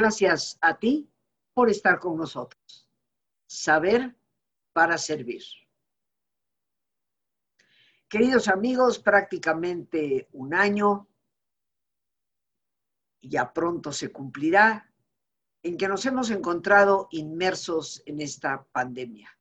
Gracias 0.00 0.56
a 0.62 0.78
ti 0.78 1.12
por 1.52 1.68
estar 1.68 1.98
con 1.98 2.16
nosotros. 2.16 2.88
Saber 3.46 4.16
para 4.72 4.96
servir. 4.96 5.42
Queridos 8.08 8.48
amigos, 8.48 8.98
prácticamente 8.98 10.30
un 10.32 10.54
año, 10.54 11.06
ya 13.20 13.52
pronto 13.52 13.92
se 13.92 14.10
cumplirá, 14.10 14.90
en 15.62 15.76
que 15.76 15.86
nos 15.86 16.06
hemos 16.06 16.30
encontrado 16.30 17.08
inmersos 17.10 18.02
en 18.06 18.22
esta 18.22 18.64
pandemia. 18.72 19.38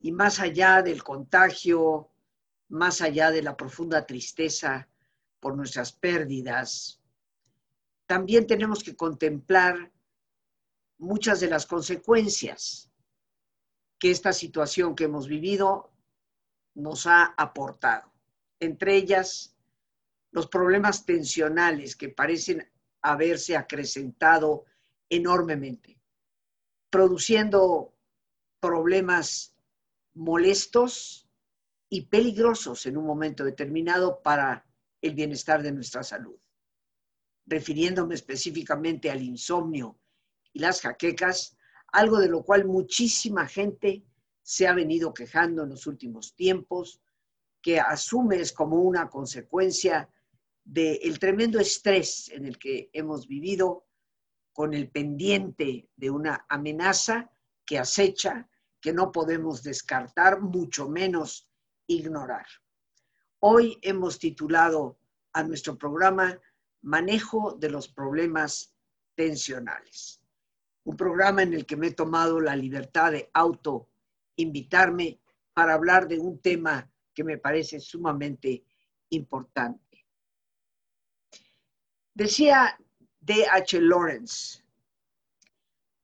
Y 0.00 0.10
más 0.10 0.40
allá 0.40 0.80
del 0.80 1.04
contagio, 1.04 2.08
más 2.68 3.02
allá 3.02 3.30
de 3.30 3.42
la 3.42 3.58
profunda 3.58 4.06
tristeza 4.06 4.88
por 5.38 5.54
nuestras 5.54 5.92
pérdidas, 5.92 6.97
también 8.08 8.46
tenemos 8.46 8.82
que 8.82 8.96
contemplar 8.96 9.92
muchas 10.96 11.40
de 11.40 11.48
las 11.48 11.66
consecuencias 11.66 12.90
que 13.98 14.10
esta 14.10 14.32
situación 14.32 14.94
que 14.94 15.04
hemos 15.04 15.28
vivido 15.28 15.92
nos 16.74 17.06
ha 17.06 17.34
aportado. 17.36 18.10
Entre 18.60 18.96
ellas, 18.96 19.54
los 20.30 20.46
problemas 20.46 21.04
tensionales 21.04 21.96
que 21.96 22.08
parecen 22.08 22.72
haberse 23.02 23.58
acrecentado 23.58 24.64
enormemente, 25.10 26.00
produciendo 26.88 27.92
problemas 28.58 29.54
molestos 30.14 31.28
y 31.90 32.06
peligrosos 32.06 32.86
en 32.86 32.96
un 32.96 33.04
momento 33.04 33.44
determinado 33.44 34.22
para 34.22 34.66
el 35.02 35.14
bienestar 35.14 35.62
de 35.62 35.72
nuestra 35.72 36.02
salud. 36.02 36.38
Refiriéndome 37.48 38.14
específicamente 38.14 39.10
al 39.10 39.22
insomnio 39.22 39.98
y 40.52 40.58
las 40.58 40.82
jaquecas, 40.82 41.56
algo 41.92 42.18
de 42.18 42.28
lo 42.28 42.42
cual 42.42 42.66
muchísima 42.66 43.46
gente 43.46 44.04
se 44.42 44.66
ha 44.66 44.74
venido 44.74 45.14
quejando 45.14 45.62
en 45.62 45.70
los 45.70 45.86
últimos 45.86 46.34
tiempos, 46.34 47.00
que 47.62 47.80
asumes 47.80 48.52
como 48.52 48.76
una 48.82 49.08
consecuencia 49.08 50.10
del 50.64 51.18
tremendo 51.18 51.58
estrés 51.58 52.28
en 52.28 52.44
el 52.44 52.58
que 52.58 52.90
hemos 52.92 53.26
vivido, 53.26 53.86
con 54.52 54.74
el 54.74 54.90
pendiente 54.90 55.88
de 55.96 56.10
una 56.10 56.44
amenaza 56.48 57.30
que 57.64 57.78
acecha, 57.78 58.48
que 58.80 58.92
no 58.92 59.12
podemos 59.12 59.62
descartar, 59.62 60.40
mucho 60.40 60.88
menos 60.88 61.48
ignorar. 61.86 62.46
Hoy 63.40 63.78
hemos 63.82 64.18
titulado 64.18 64.98
a 65.32 65.42
nuestro 65.44 65.78
programa 65.78 66.38
Manejo 66.82 67.56
de 67.58 67.70
los 67.70 67.88
problemas 67.88 68.74
tensionales. 69.14 70.20
Un 70.84 70.96
programa 70.96 71.42
en 71.42 71.54
el 71.54 71.66
que 71.66 71.76
me 71.76 71.88
he 71.88 71.94
tomado 71.94 72.40
la 72.40 72.56
libertad 72.56 73.12
de 73.12 73.30
auto 73.34 73.88
invitarme 74.36 75.20
para 75.52 75.74
hablar 75.74 76.06
de 76.06 76.18
un 76.18 76.40
tema 76.40 76.90
que 77.12 77.24
me 77.24 77.38
parece 77.38 77.80
sumamente 77.80 78.64
importante. 79.10 80.06
Decía 82.14 82.78
D.H. 83.20 83.80
Lawrence, 83.80 84.62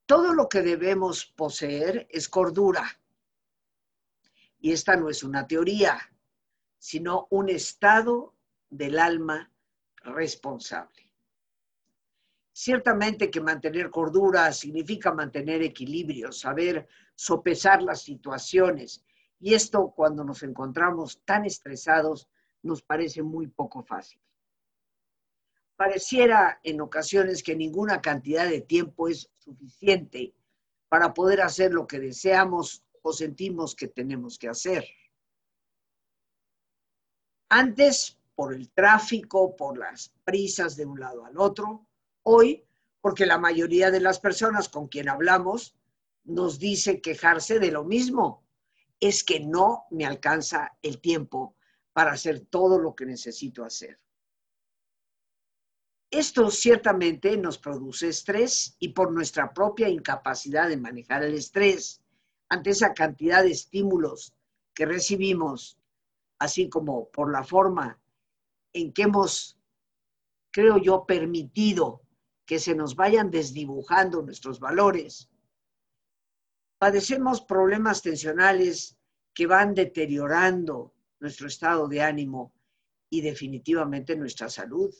todo 0.05 0.33
lo 0.33 0.47
que 0.47 0.61
debemos 0.61 1.25
poseer 1.25 2.07
es 2.09 2.29
cordura. 2.29 2.83
Y 4.59 4.71
esta 4.71 4.95
no 4.95 5.09
es 5.09 5.23
una 5.23 5.47
teoría, 5.47 5.99
sino 6.77 7.27
un 7.31 7.49
estado 7.49 8.35
del 8.69 8.99
alma 8.99 9.51
responsable. 10.05 11.11
Ciertamente 12.53 13.29
que 13.29 13.41
mantener 13.41 13.89
cordura 13.89 14.51
significa 14.53 15.11
mantener 15.13 15.61
equilibrio, 15.61 16.31
saber 16.31 16.87
sopesar 17.13 17.81
las 17.81 18.01
situaciones. 18.03 19.03
Y 19.39 19.53
esto 19.53 19.91
cuando 19.93 20.23
nos 20.23 20.41
encontramos 20.43 21.21
tan 21.25 21.45
estresados 21.45 22.29
nos 22.61 22.81
parece 22.81 23.21
muy 23.23 23.47
poco 23.47 23.83
fácil. 23.83 24.21
Pareciera 25.75 26.61
en 26.63 26.79
ocasiones 26.79 27.43
que 27.43 27.55
ninguna 27.55 28.01
cantidad 28.01 28.47
de 28.47 28.61
tiempo 28.61 29.09
es 29.09 29.29
suficiente 29.33 30.33
para 30.87 31.13
poder 31.13 31.41
hacer 31.41 31.73
lo 31.73 31.85
que 31.85 31.99
deseamos 31.99 32.85
o 33.01 33.11
sentimos 33.11 33.75
que 33.75 33.89
tenemos 33.89 34.39
que 34.39 34.47
hacer. 34.47 34.85
Antes, 37.49 38.17
por 38.35 38.53
el 38.53 38.69
tráfico, 38.71 39.55
por 39.55 39.77
las 39.77 40.13
prisas 40.23 40.75
de 40.75 40.85
un 40.85 40.99
lado 40.99 41.25
al 41.25 41.37
otro, 41.37 41.87
hoy, 42.23 42.63
porque 43.01 43.25
la 43.25 43.37
mayoría 43.37 43.91
de 43.91 44.01
las 44.01 44.19
personas 44.19 44.69
con 44.69 44.87
quien 44.87 45.09
hablamos 45.09 45.75
nos 46.25 46.59
dice 46.59 47.01
quejarse 47.01 47.59
de 47.59 47.71
lo 47.71 47.83
mismo. 47.83 48.43
Es 48.99 49.23
que 49.23 49.39
no 49.39 49.85
me 49.91 50.05
alcanza 50.05 50.77
el 50.81 50.99
tiempo 50.99 51.55
para 51.93 52.11
hacer 52.11 52.41
todo 52.41 52.79
lo 52.79 52.95
que 52.95 53.05
necesito 53.05 53.63
hacer. 53.63 53.99
Esto 56.09 56.49
ciertamente 56.49 57.35
nos 57.37 57.57
produce 57.57 58.07
estrés 58.07 58.75
y 58.79 58.89
por 58.89 59.11
nuestra 59.11 59.53
propia 59.53 59.89
incapacidad 59.89 60.69
de 60.69 60.77
manejar 60.77 61.23
el 61.23 61.33
estrés 61.33 62.01
ante 62.47 62.69
esa 62.69 62.93
cantidad 62.93 63.43
de 63.43 63.51
estímulos 63.51 64.33
que 64.73 64.85
recibimos, 64.85 65.77
así 66.39 66.69
como 66.69 67.09
por 67.09 67.31
la 67.31 67.43
forma 67.43 67.99
en 68.75 68.91
que 68.91 69.03
hemos, 69.03 69.57
creo 70.51 70.77
yo, 70.77 71.05
permitido 71.05 72.01
que 72.45 72.59
se 72.59 72.75
nos 72.75 72.95
vayan 72.97 73.31
desdibujando 73.31 74.21
nuestros 74.21 74.59
valores, 74.59 75.29
padecemos 76.77 77.41
problemas 77.41 78.01
tensionales 78.01 78.97
que 79.33 79.47
van 79.47 79.73
deteriorando 79.73 80.93
nuestro 81.21 81.47
estado 81.47 81.87
de 81.87 82.01
ánimo 82.01 82.53
y 83.09 83.21
definitivamente 83.21 84.17
nuestra 84.17 84.49
salud. 84.49 84.93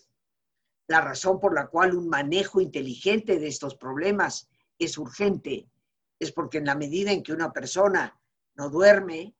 La 0.88 1.02
razón 1.02 1.42
por 1.42 1.54
la 1.54 1.68
cual 1.68 1.96
un 1.96 2.08
manejo 2.08 2.62
inteligente 2.62 3.40
de 3.40 3.48
estos 3.48 3.76
problemas 3.76 4.48
es 4.80 4.98
urgente 4.98 5.70
es 6.18 6.32
porque 6.32 6.60
en 6.60 6.66
la 6.66 6.76
medida 6.76 7.12
en 7.12 7.24
que 7.24 7.34
una 7.34 7.52
persona 7.52 8.18
no 8.56 8.70
duerme, 8.70 9.36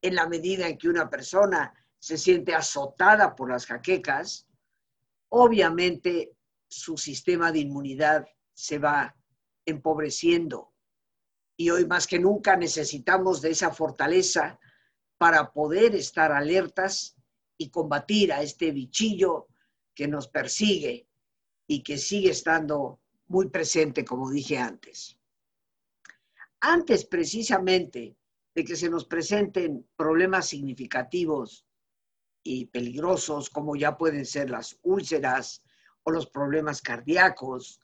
en 0.00 0.14
la 0.14 0.28
medida 0.28 0.68
en 0.68 0.78
que 0.78 0.88
una 0.88 1.10
persona 1.10 1.74
se 2.02 2.18
siente 2.18 2.52
azotada 2.52 3.36
por 3.36 3.48
las 3.48 3.64
jaquecas, 3.64 4.48
obviamente 5.28 6.32
su 6.66 6.96
sistema 6.96 7.52
de 7.52 7.60
inmunidad 7.60 8.26
se 8.52 8.78
va 8.78 9.14
empobreciendo 9.64 10.72
y 11.56 11.70
hoy 11.70 11.86
más 11.86 12.08
que 12.08 12.18
nunca 12.18 12.56
necesitamos 12.56 13.40
de 13.40 13.50
esa 13.50 13.70
fortaleza 13.70 14.58
para 15.16 15.52
poder 15.52 15.94
estar 15.94 16.32
alertas 16.32 17.16
y 17.56 17.70
combatir 17.70 18.32
a 18.32 18.42
este 18.42 18.72
bichillo 18.72 19.46
que 19.94 20.08
nos 20.08 20.26
persigue 20.26 21.06
y 21.68 21.84
que 21.84 21.98
sigue 21.98 22.30
estando 22.30 22.98
muy 23.28 23.48
presente, 23.48 24.04
como 24.04 24.28
dije 24.28 24.58
antes. 24.58 25.16
Antes 26.58 27.04
precisamente 27.04 28.16
de 28.56 28.64
que 28.64 28.74
se 28.74 28.90
nos 28.90 29.04
presenten 29.04 29.88
problemas 29.94 30.48
significativos 30.48 31.64
y 32.42 32.66
peligrosos, 32.66 33.50
como 33.50 33.76
ya 33.76 33.96
pueden 33.96 34.26
ser 34.26 34.50
las 34.50 34.78
úlceras 34.82 35.62
o 36.02 36.10
los 36.10 36.26
problemas 36.26 36.82
cardíacos, 36.82 37.80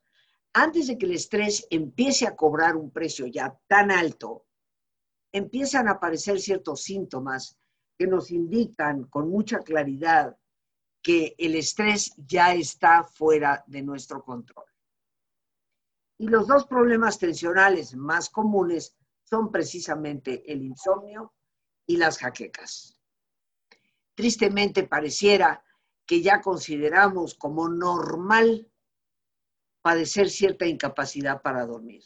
antes 0.52 0.88
de 0.88 0.98
que 0.98 1.06
el 1.06 1.12
estrés 1.12 1.66
empiece 1.70 2.26
a 2.26 2.34
cobrar 2.34 2.76
un 2.76 2.90
precio 2.90 3.26
ya 3.26 3.56
tan 3.68 3.90
alto, 3.90 4.46
empiezan 5.32 5.88
a 5.88 5.92
aparecer 5.92 6.40
ciertos 6.40 6.82
síntomas 6.82 7.56
que 7.96 8.06
nos 8.06 8.30
indican 8.30 9.04
con 9.04 9.28
mucha 9.28 9.58
claridad 9.60 10.36
que 11.02 11.34
el 11.38 11.54
estrés 11.54 12.12
ya 12.16 12.54
está 12.54 13.04
fuera 13.04 13.64
de 13.66 13.82
nuestro 13.82 14.22
control. 14.24 14.64
Y 16.18 16.28
los 16.28 16.48
dos 16.48 16.66
problemas 16.66 17.18
tensionales 17.18 17.94
más 17.94 18.28
comunes 18.28 18.96
son 19.22 19.52
precisamente 19.52 20.50
el 20.50 20.62
insomnio 20.62 21.34
y 21.86 21.96
las 21.96 22.18
jaquecas. 22.18 22.97
Tristemente 24.18 24.82
pareciera 24.82 25.62
que 26.04 26.20
ya 26.20 26.40
consideramos 26.40 27.36
como 27.36 27.68
normal 27.68 28.68
padecer 29.80 30.28
cierta 30.28 30.66
incapacidad 30.66 31.40
para 31.40 31.64
dormir. 31.64 32.02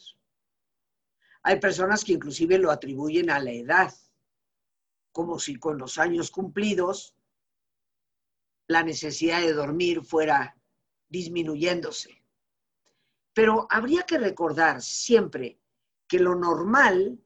Hay 1.41 1.59
personas 1.59 2.03
que 2.03 2.13
inclusive 2.13 2.59
lo 2.59 2.69
atribuyen 2.69 3.31
a 3.31 3.39
la 3.39 3.49
edad, 3.49 3.91
como 5.11 5.39
si 5.39 5.55
con 5.55 5.79
los 5.79 5.97
años 5.97 6.29
cumplidos 6.29 7.15
la 8.67 8.83
necesidad 8.83 9.41
de 9.41 9.53
dormir 9.53 10.03
fuera 10.03 10.55
disminuyéndose. 11.09 12.23
Pero 13.33 13.65
habría 13.71 14.03
que 14.03 14.19
recordar 14.19 14.83
siempre 14.83 15.59
que 16.07 16.19
lo 16.19 16.35
normal, 16.35 17.19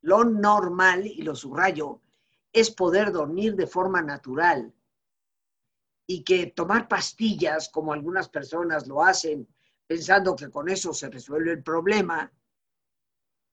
lo 0.00 0.24
normal, 0.24 1.06
y 1.06 1.22
lo 1.22 1.36
subrayo, 1.36 2.02
es 2.52 2.70
poder 2.70 3.12
dormir 3.12 3.54
de 3.54 3.66
forma 3.66 4.02
natural 4.02 4.72
y 6.06 6.24
que 6.24 6.46
tomar 6.46 6.88
pastillas, 6.88 7.68
como 7.68 7.92
algunas 7.92 8.28
personas 8.28 8.86
lo 8.86 9.02
hacen, 9.02 9.46
pensando 9.86 10.34
que 10.34 10.50
con 10.50 10.68
eso 10.68 10.92
se 10.92 11.10
resuelve 11.10 11.52
el 11.52 11.62
problema, 11.62 12.32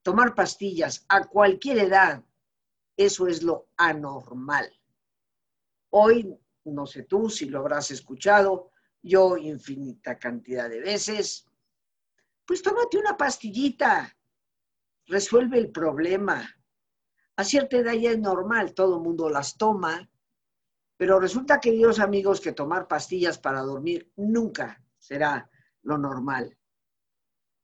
tomar 0.02 0.36
pastillas 0.36 1.06
a 1.10 1.26
cualquier 1.28 1.80
edad, 1.80 2.24
eso 2.96 3.28
es 3.28 3.44
lo 3.44 3.68
anormal. 3.76 4.72
Hoy, 5.90 6.38
no 6.64 6.86
sé 6.86 7.04
tú 7.04 7.30
si 7.30 7.46
lo 7.46 7.60
habrás 7.60 7.92
escuchado, 7.92 8.72
yo 9.02 9.38
infinita 9.38 10.18
cantidad 10.18 10.70
de 10.70 10.80
veces, 10.80 11.48
pues 12.46 12.62
tómate 12.62 12.98
una 12.98 13.18
pastillita, 13.18 14.16
resuelve 15.08 15.58
el 15.58 15.72
problema. 15.72 16.48
A 17.38 17.44
cierta 17.44 17.78
edad 17.78 17.94
ya 17.94 18.12
es 18.12 18.20
normal, 18.20 18.74
todo 18.74 18.96
el 18.96 19.02
mundo 19.02 19.30
las 19.30 19.58
toma, 19.58 20.10
pero 20.98 21.20
resulta, 21.20 21.60
queridos 21.60 22.00
amigos, 22.00 22.40
que 22.40 22.54
tomar 22.54 22.88
pastillas 22.88 23.38
para 23.38 23.62
dormir 23.62 24.10
nunca 24.16 24.82
será 24.98 25.50
lo 25.82 25.98
normal. 25.98 26.58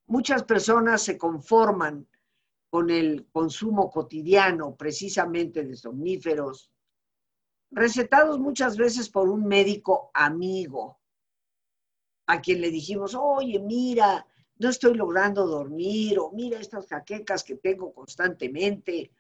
Muchas 0.07 0.43
personas 0.43 1.01
se 1.01 1.17
conforman 1.17 2.05
con 2.69 2.89
el 2.89 3.27
consumo 3.31 3.89
cotidiano 3.89 4.75
precisamente 4.75 5.63
de 5.63 5.75
somníferos, 5.75 6.69
recetados 7.71 8.39
muchas 8.39 8.75
veces 8.75 9.09
por 9.09 9.29
un 9.29 9.45
médico 9.45 10.11
amigo, 10.13 10.99
a 12.27 12.41
quien 12.41 12.59
le 12.59 12.69
dijimos, 12.69 13.15
oye, 13.15 13.59
mira, 13.59 14.25
no 14.57 14.69
estoy 14.69 14.95
logrando 14.95 15.47
dormir, 15.47 16.19
o 16.19 16.31
mira 16.31 16.59
estas 16.59 16.87
jaquecas 16.87 17.43
que 17.43 17.55
tengo 17.55 17.93
constantemente, 17.93 19.11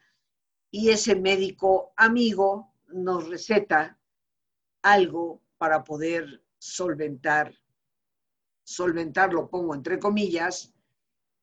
y 0.71 0.89
ese 0.89 1.15
médico 1.15 1.93
amigo 1.97 2.73
nos 2.87 3.27
receta 3.27 3.99
algo 4.81 5.41
para 5.57 5.83
poder 5.83 6.41
solventar, 6.57 7.53
solventar, 8.63 9.33
lo 9.33 9.49
pongo 9.49 9.75
entre 9.75 9.99
comillas, 9.99 10.73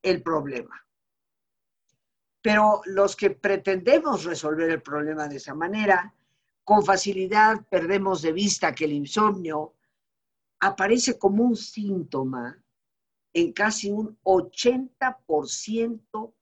el 0.02 0.22
problema. 0.22 0.84
Pero 2.40 2.80
los 2.86 3.14
que 3.14 3.30
pretendemos 3.30 4.24
resolver 4.24 4.70
el 4.70 4.82
problema 4.82 5.28
de 5.28 5.36
esa 5.36 5.54
manera, 5.54 6.14
con 6.64 6.84
facilidad 6.84 7.64
perdemos 7.70 8.22
de 8.22 8.32
vista 8.32 8.74
que 8.74 8.86
el 8.86 8.92
insomnio 8.92 9.74
aparece 10.60 11.18
como 11.18 11.44
un 11.44 11.56
síntoma 11.56 12.62
en 13.32 13.52
casi 13.52 13.90
un 13.90 14.18
80% 14.22 16.32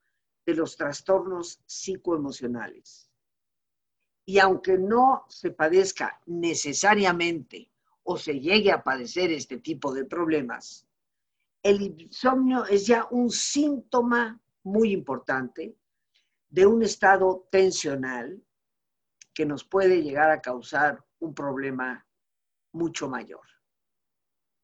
de 0.47 0.55
los 0.55 0.77
trastornos 0.77 1.61
psicoemocionales. 1.65 3.11
Y 4.25 4.39
aunque 4.39 4.77
no 4.77 5.25
se 5.27 5.51
padezca 5.51 6.21
necesariamente 6.25 7.69
o 8.03 8.17
se 8.17 8.39
llegue 8.39 8.71
a 8.71 8.81
padecer 8.81 9.29
este 9.31 9.57
tipo 9.57 9.93
de 9.93 10.05
problemas, 10.05 10.87
el 11.61 11.81
insomnio 11.81 12.65
es 12.65 12.87
ya 12.87 13.07
un 13.11 13.29
síntoma 13.29 14.39
muy 14.63 14.93
importante 14.93 15.75
de 16.49 16.65
un 16.65 16.81
estado 16.81 17.49
tensional 17.51 18.41
que 19.33 19.45
nos 19.45 19.65
puede 19.65 20.01
llegar 20.01 20.31
a 20.31 20.41
causar 20.41 21.05
un 21.19 21.33
problema 21.33 22.07
mucho 22.71 23.09
mayor. 23.09 23.45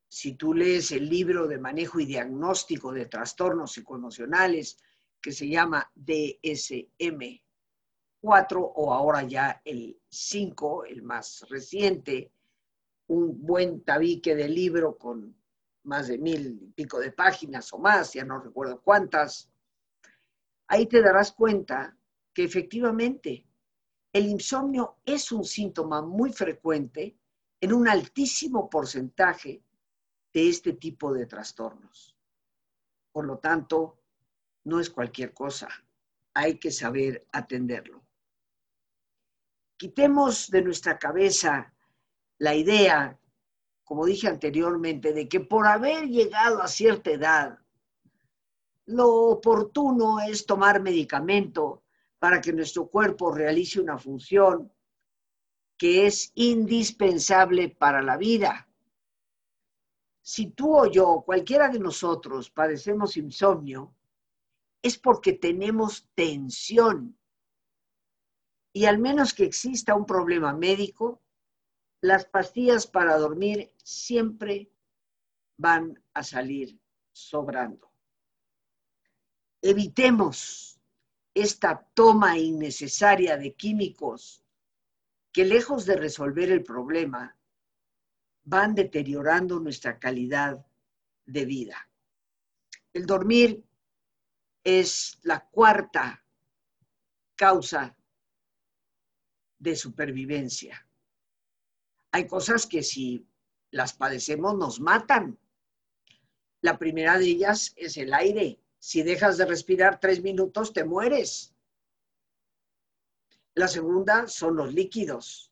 Si 0.08 0.36
tú 0.36 0.54
lees 0.54 0.92
el 0.92 1.10
libro 1.10 1.46
de 1.48 1.58
manejo 1.58 2.00
y 2.00 2.06
diagnóstico 2.06 2.94
de 2.94 3.08
trastornos 3.08 3.74
psicoemocionales 3.74 4.78
que 5.24 5.32
se 5.32 5.48
llama 5.48 5.90
DSM, 5.96 7.42
o 8.22 8.94
ahora 8.94 9.24
ya 9.24 9.62
el 9.64 9.98
5, 10.10 10.86
el 10.86 11.02
más 11.02 11.46
reciente, 11.50 12.34
un 13.08 13.42
buen 13.42 13.84
tabique 13.86 14.36
de 14.36 14.50
libro 14.50 14.98
con 14.98 15.36
más 15.84 16.10
de 16.10 16.18
mil 16.18 16.60
y 16.62 16.72
pico 16.72 17.00
de 17.00 17.14
páginas 17.14 17.72
o 17.74 17.78
más, 17.78 18.14
ya 18.14 18.26
no 18.26 18.40
recuerdo 18.40 18.82
cuántas, 18.82 19.50
ahí 20.68 20.88
te 20.88 21.02
darás 21.02 21.32
cuenta 21.32 21.98
que 22.34 22.44
efectivamente 22.44 23.46
el 24.12 24.28
insomnio 24.28 24.98
es 25.06 25.32
un 25.32 25.46
síntoma 25.46 26.02
muy 26.02 26.34
frecuente 26.34 27.18
en 27.62 27.74
un 27.74 27.88
altísimo 27.88 28.70
porcentaje 28.70 29.64
de 30.34 30.50
este 30.50 30.74
tipo 30.74 31.14
de 31.14 31.28
trastornos. 31.28 32.18
Por 33.12 33.26
lo 33.26 33.38
tanto, 33.38 34.03
no 34.64 34.80
es 34.80 34.90
cualquier 34.90 35.34
cosa, 35.34 35.70
hay 36.34 36.58
que 36.58 36.72
saber 36.72 37.28
atenderlo. 37.32 38.04
Quitemos 39.78 40.50
de 40.50 40.62
nuestra 40.62 40.98
cabeza 40.98 41.74
la 42.38 42.56
idea, 42.56 43.20
como 43.84 44.06
dije 44.06 44.28
anteriormente, 44.28 45.14
de 45.14 45.28
que 45.28 45.40
por 45.40 45.68
haber 45.68 46.08
llegado 46.08 46.62
a 46.62 46.68
cierta 46.68 47.12
edad, 47.12 47.60
lo 48.86 49.10
oportuno 49.28 50.20
es 50.20 50.46
tomar 50.46 50.82
medicamento 50.82 51.84
para 52.20 52.42
que 52.42 52.54
nuestro 52.54 52.88
cuerpo 52.88 53.34
realice 53.34 53.80
una 53.82 53.98
función 53.98 54.72
que 55.78 56.06
es 56.06 56.32
indispensable 56.36 57.70
para 57.70 58.02
la 58.02 58.18
vida. 58.18 58.68
Si 60.22 60.52
tú 60.52 60.78
o 60.78 60.86
yo, 60.86 61.24
cualquiera 61.26 61.68
de 61.68 61.80
nosotros, 61.80 62.50
padecemos 62.50 63.18
insomnio, 63.18 63.94
es 64.84 65.00
porque 65.00 65.34
tenemos 65.34 66.08
tensión 66.14 67.18
y 68.74 68.86
al 68.86 69.00
menos 69.00 69.34
que 69.34 69.46
exista 69.46 69.96
un 69.96 70.06
problema 70.06 70.54
médico, 70.54 71.22
las 72.02 72.26
pastillas 72.26 72.86
para 72.86 73.18
dormir 73.18 73.72
siempre 73.78 74.72
van 75.58 76.04
a 76.14 76.24
salir 76.24 76.78
sobrando. 77.12 77.92
Evitemos 79.62 80.80
esta 81.34 81.88
toma 81.94 82.38
innecesaria 82.38 83.38
de 83.38 83.54
químicos 83.54 84.44
que 85.32 85.46
lejos 85.46 85.86
de 85.86 85.96
resolver 85.96 86.52
el 86.52 86.64
problema, 86.64 87.36
van 88.44 88.76
deteriorando 88.76 89.60
nuestra 89.60 89.98
calidad 89.98 90.66
de 91.26 91.46
vida. 91.46 91.90
El 92.92 93.06
dormir 93.06 93.64
es 94.64 95.20
la 95.24 95.46
cuarta 95.50 96.24
causa 97.36 97.96
de 99.60 99.76
supervivencia. 99.76 100.88
Hay 102.12 102.28
cosas 102.28 102.66
que 102.68 102.84
si 102.84 103.28
las 103.72 103.94
padecemos 103.94 104.56
nos 104.58 104.80
matan. 104.80 105.40
La 106.62 106.78
primera 106.78 107.18
de 107.18 107.26
ellas 107.26 107.74
es 107.76 107.98
el 107.98 108.14
aire. 108.14 108.60
Si 108.78 109.02
dejas 109.02 109.38
de 109.38 109.46
respirar 109.46 110.00
tres 110.00 110.22
minutos, 110.22 110.74
te 110.74 110.84
mueres. 110.84 111.54
La 113.56 113.68
segunda 113.68 114.28
son 114.28 114.56
los 114.56 114.74
líquidos. 114.74 115.52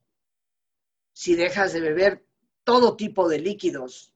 Si 1.14 1.36
dejas 1.36 1.74
de 1.74 1.82
beber 1.82 2.26
todo 2.64 2.96
tipo 2.96 3.28
de 3.28 3.40
líquidos, 3.40 4.14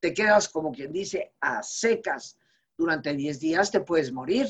te 0.00 0.14
quedas 0.14 0.48
como 0.48 0.72
quien 0.72 0.92
dice 0.92 1.34
a 1.40 1.62
secas. 1.62 2.38
Durante 2.76 3.14
10 3.14 3.40
días 3.40 3.70
te 3.70 3.80
puedes 3.80 4.12
morir. 4.12 4.46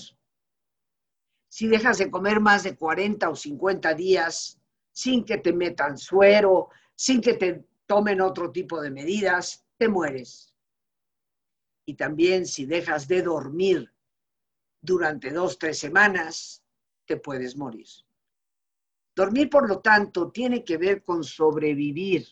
Si 1.49 1.68
dejas 1.68 1.99
de 1.99 2.11
comer 2.11 2.40
más 2.40 2.64
de 2.64 2.76
40 2.76 3.30
o 3.30 3.37
50 3.37 3.95
días, 3.95 4.61
sin 4.92 5.25
que 5.25 5.38
te 5.38 5.52
metan 5.52 5.97
suero, 5.97 6.71
sin 6.95 7.21
que 7.21 7.35
te 7.35 7.64
tomen 7.87 8.21
otro 8.21 8.50
tipo 8.50 8.80
de 8.80 8.90
medidas, 8.90 9.64
te 9.76 9.88
mueres. 9.88 10.54
Y 11.87 11.95
también 11.95 12.47
si 12.47 12.66
dejas 12.66 13.06
de 13.06 13.23
dormir 13.23 13.92
durante 14.80 15.30
dos, 15.30 15.59
tres 15.59 15.78
semanas, 15.78 16.64
te 17.04 17.16
puedes 17.16 17.56
morir. 17.56 17.87
Dormir, 19.14 19.49
por 19.49 19.68
lo 19.68 19.80
tanto, 19.80 20.30
tiene 20.30 20.64
que 20.64 20.76
ver 20.76 21.02
con 21.02 21.25
sobrevivir. 21.25 22.26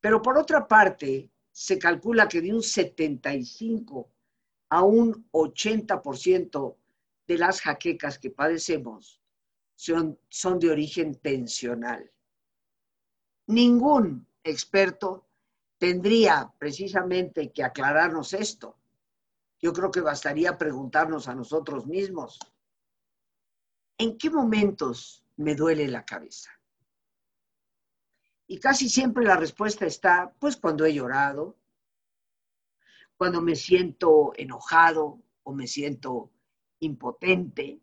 Pero 0.00 0.20
por 0.20 0.36
otra 0.36 0.66
parte, 0.66 1.30
se 1.56 1.78
calcula 1.78 2.28
que 2.28 2.42
de 2.42 2.52
un 2.52 2.62
75 2.62 4.12
a 4.68 4.82
un 4.82 5.26
80% 5.30 6.76
de 7.26 7.38
las 7.38 7.62
jaquecas 7.62 8.18
que 8.18 8.30
padecemos 8.30 9.22
son, 9.74 10.20
son 10.28 10.58
de 10.58 10.70
origen 10.70 11.14
tensional. 11.14 12.12
Ningún 13.46 14.28
experto 14.44 15.30
tendría 15.78 16.52
precisamente 16.58 17.50
que 17.50 17.64
aclararnos 17.64 18.34
esto. 18.34 18.76
Yo 19.58 19.72
creo 19.72 19.90
que 19.90 20.02
bastaría 20.02 20.58
preguntarnos 20.58 21.26
a 21.26 21.34
nosotros 21.34 21.86
mismos, 21.86 22.38
¿en 23.96 24.18
qué 24.18 24.28
momentos 24.28 25.24
me 25.36 25.54
duele 25.54 25.88
la 25.88 26.04
cabeza? 26.04 26.55
Y 28.46 28.58
casi 28.58 28.88
siempre 28.88 29.24
la 29.24 29.36
respuesta 29.36 29.86
está, 29.86 30.32
pues 30.38 30.56
cuando 30.56 30.84
he 30.84 30.94
llorado, 30.94 31.56
cuando 33.16 33.40
me 33.40 33.56
siento 33.56 34.32
enojado 34.36 35.22
o 35.42 35.52
me 35.52 35.66
siento 35.66 36.30
impotente, 36.80 37.80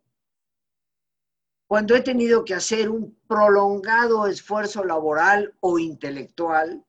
cuando 1.67 1.95
he 1.95 2.01
tenido 2.01 2.45
que 2.45 2.53
hacer 2.53 2.89
un 2.89 3.17
prolongado 3.27 4.27
esfuerzo 4.27 4.83
laboral 4.83 5.55
o 5.59 5.79
intelectual 5.79 6.85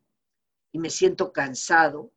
y 0.72 0.78
me 0.78 0.90
siento 0.90 1.32
cansado, 1.32 2.12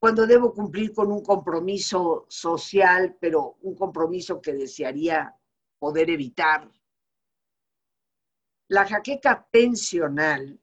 cuando 0.00 0.26
debo 0.26 0.54
cumplir 0.54 0.94
con 0.94 1.10
un 1.10 1.22
compromiso 1.22 2.24
social, 2.28 3.16
pero 3.20 3.58
un 3.62 3.74
compromiso 3.74 4.40
que 4.40 4.54
desearía 4.54 5.36
poder 5.78 6.08
evitar. 6.10 6.70
La 8.68 8.86
jaqueca 8.86 9.48
tensional 9.50 10.60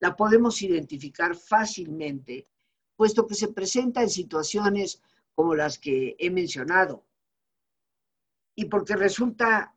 la 0.00 0.16
podemos 0.16 0.62
identificar 0.62 1.36
fácilmente, 1.36 2.48
puesto 2.96 3.26
que 3.26 3.34
se 3.34 3.48
presenta 3.48 4.02
en 4.02 4.10
situaciones 4.10 5.02
como 5.34 5.54
las 5.54 5.78
que 5.78 6.16
he 6.18 6.30
mencionado, 6.30 7.06
y 8.54 8.64
porque 8.64 8.96
resulta 8.96 9.74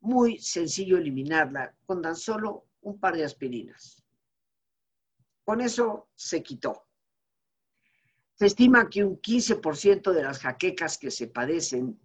muy 0.00 0.38
sencillo 0.38 0.96
eliminarla 0.96 1.76
con 1.84 2.00
tan 2.00 2.16
solo 2.16 2.66
un 2.80 2.98
par 2.98 3.14
de 3.14 3.24
aspirinas. 3.24 4.02
Con 5.44 5.60
eso 5.60 6.08
se 6.14 6.42
quitó. 6.42 6.86
Se 8.34 8.46
estima 8.46 8.88
que 8.88 9.04
un 9.04 9.20
15% 9.20 10.12
de 10.12 10.22
las 10.22 10.38
jaquecas 10.38 10.98
que 10.98 11.10
se 11.10 11.28
padecen 11.28 12.00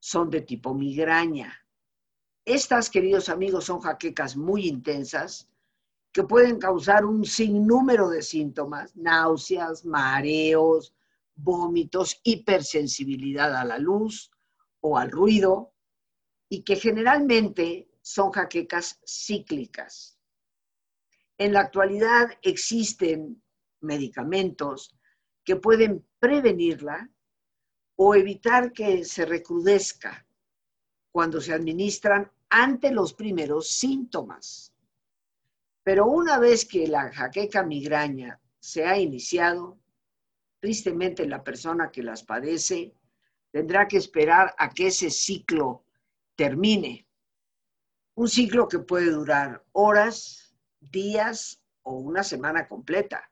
son 0.00 0.30
de 0.30 0.42
tipo 0.42 0.74
migraña. 0.74 1.65
Estas, 2.46 2.88
queridos 2.90 3.28
amigos, 3.28 3.64
son 3.64 3.80
jaquecas 3.80 4.36
muy 4.36 4.68
intensas 4.68 5.48
que 6.12 6.22
pueden 6.22 6.60
causar 6.60 7.04
un 7.04 7.24
sinnúmero 7.24 8.08
de 8.08 8.22
síntomas, 8.22 8.94
náuseas, 8.94 9.84
mareos, 9.84 10.94
vómitos, 11.34 12.20
hipersensibilidad 12.22 13.56
a 13.56 13.64
la 13.64 13.78
luz 13.78 14.30
o 14.78 14.96
al 14.96 15.10
ruido, 15.10 15.74
y 16.48 16.62
que 16.62 16.76
generalmente 16.76 17.90
son 18.00 18.30
jaquecas 18.30 19.00
cíclicas. 19.04 20.16
En 21.38 21.52
la 21.52 21.62
actualidad 21.62 22.28
existen 22.42 23.42
medicamentos 23.80 24.96
que 25.44 25.56
pueden 25.56 26.06
prevenirla 26.20 27.10
o 27.96 28.14
evitar 28.14 28.72
que 28.72 29.04
se 29.04 29.26
recrudezca 29.26 30.24
cuando 31.10 31.40
se 31.40 31.52
administran 31.52 32.30
ante 32.50 32.90
los 32.90 33.14
primeros 33.14 33.68
síntomas. 33.68 34.72
Pero 35.82 36.06
una 36.06 36.38
vez 36.38 36.64
que 36.64 36.86
la 36.88 37.12
jaqueca 37.12 37.62
migraña 37.62 38.40
se 38.58 38.84
ha 38.84 38.98
iniciado, 38.98 39.78
tristemente 40.60 41.26
la 41.26 41.44
persona 41.44 41.90
que 41.90 42.02
las 42.02 42.24
padece 42.24 42.92
tendrá 43.52 43.86
que 43.86 43.96
esperar 43.96 44.54
a 44.58 44.70
que 44.70 44.88
ese 44.88 45.10
ciclo 45.10 45.84
termine. 46.34 47.06
Un 48.14 48.28
ciclo 48.28 48.68
que 48.68 48.80
puede 48.80 49.10
durar 49.10 49.64
horas, 49.72 50.56
días 50.80 51.62
o 51.82 51.98
una 51.98 52.22
semana 52.22 52.66
completa. 52.66 53.30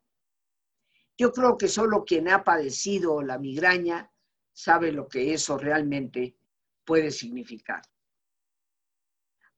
Yo 1.17 1.33
creo 1.33 1.57
que 1.57 1.69
solo 1.69 2.05
quien 2.05 2.29
ha 2.29 2.45
padecido 2.45 3.23
la 3.23 3.39
migraña 3.39 4.11
sabe 4.53 4.93
lo 4.93 5.09
que 5.09 5.35
eso 5.35 5.59
realmente 5.59 6.37
puede 6.85 7.11
significar. 7.11 7.83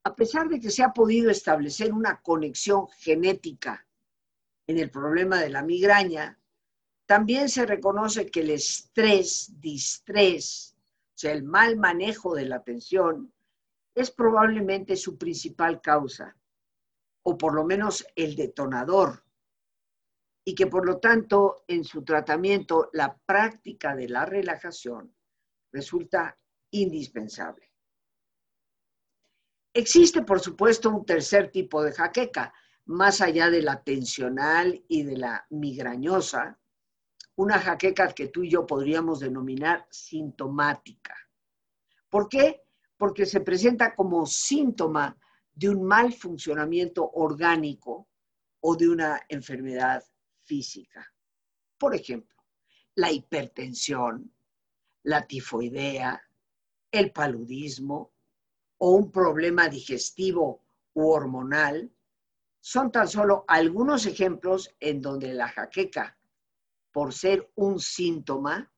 A 0.07 0.15
pesar 0.15 0.49
de 0.49 0.61
que 0.61 0.71
se 0.71 0.85
ha 0.85 0.93
podido 0.93 1.33
establecer 1.33 1.93
una 1.93 2.23
conexión 2.23 2.87
genética 2.91 3.89
en 4.69 4.79
el 4.79 4.89
problema 4.89 5.41
de 5.41 5.51
la 5.51 5.65
migraña, 5.65 6.39
también 7.07 7.49
se 7.49 7.67
reconoce 7.67 8.31
que 8.31 8.43
el 8.43 8.51
estrés, 8.51 9.61
distrés, 9.61 10.77
o 10.77 11.19
sea, 11.19 11.33
el 11.33 11.43
mal 11.43 11.77
manejo 11.77 12.37
de 12.37 12.45
la 12.47 12.55
atención, 12.55 13.35
es 13.97 14.13
probablemente 14.13 14.95
su 14.95 15.19
principal 15.19 15.81
causa, 15.81 16.37
o 17.25 17.37
por 17.37 17.55
lo 17.55 17.65
menos 17.65 18.07
el 18.15 18.37
detonador, 18.37 19.25
y 20.45 20.55
que 20.55 20.69
por 20.69 20.87
lo 20.87 20.99
tanto 20.99 21.65
en 21.67 21.83
su 21.83 22.05
tratamiento 22.05 22.91
la 22.93 23.19
práctica 23.27 23.97
de 23.97 24.09
la 24.09 24.25
relajación 24.25 25.13
resulta 25.73 26.39
indispensable. 26.71 27.66
Existe, 29.77 30.23
por 30.23 30.41
supuesto, 30.41 30.89
un 30.89 31.05
tercer 31.05 31.51
tipo 31.51 31.83
de 31.83 31.93
jaqueca, 31.93 32.55
más 32.87 33.21
allá 33.21 33.51
de 33.51 33.61
la 33.61 33.83
tensional 33.83 34.83
y 34.89 35.03
de 35.03 35.19
la 35.19 35.47
migrañosa, 35.51 36.59
una 37.35 37.59
jaqueca 37.59 38.11
que 38.15 38.29
tú 38.29 38.43
y 38.43 38.49
yo 38.49 38.65
podríamos 38.65 39.21
denominar 39.21 39.87
sintomática. 39.91 41.15
¿Por 42.09 42.27
qué? 42.27 42.63
Porque 42.97 43.27
se 43.27 43.43
presenta 43.43 43.95
como 43.95 44.25
síntoma 44.25 45.15
de 45.53 45.69
un 45.69 45.83
mal 45.83 46.15
funcionamiento 46.15 47.11
orgánico 47.11 48.09
o 48.61 48.77
de 48.77 48.89
una 48.89 49.21
enfermedad 49.29 50.03
física. 50.41 51.07
Por 51.77 51.95
ejemplo, 51.95 52.43
la 52.95 53.13
hipertensión, 53.13 54.35
la 55.03 55.27
tifoidea, 55.27 56.19
el 56.91 57.13
paludismo 57.13 58.16
o 58.79 58.91
un 58.91 59.11
problema 59.11 59.69
digestivo 59.69 60.63
u 60.95 61.09
hormonal 61.11 61.91
son 62.61 62.91
tan 62.91 63.09
solo 63.09 63.45
algunos 63.49 64.07
ejemplos 64.07 64.75
en 64.81 65.01
donde 65.01 65.33
la 65.33 65.49
jaqueca 65.49 66.17
por 66.97 67.13
ser 67.13 67.53
un 67.57 67.79
síntoma, 67.79 68.73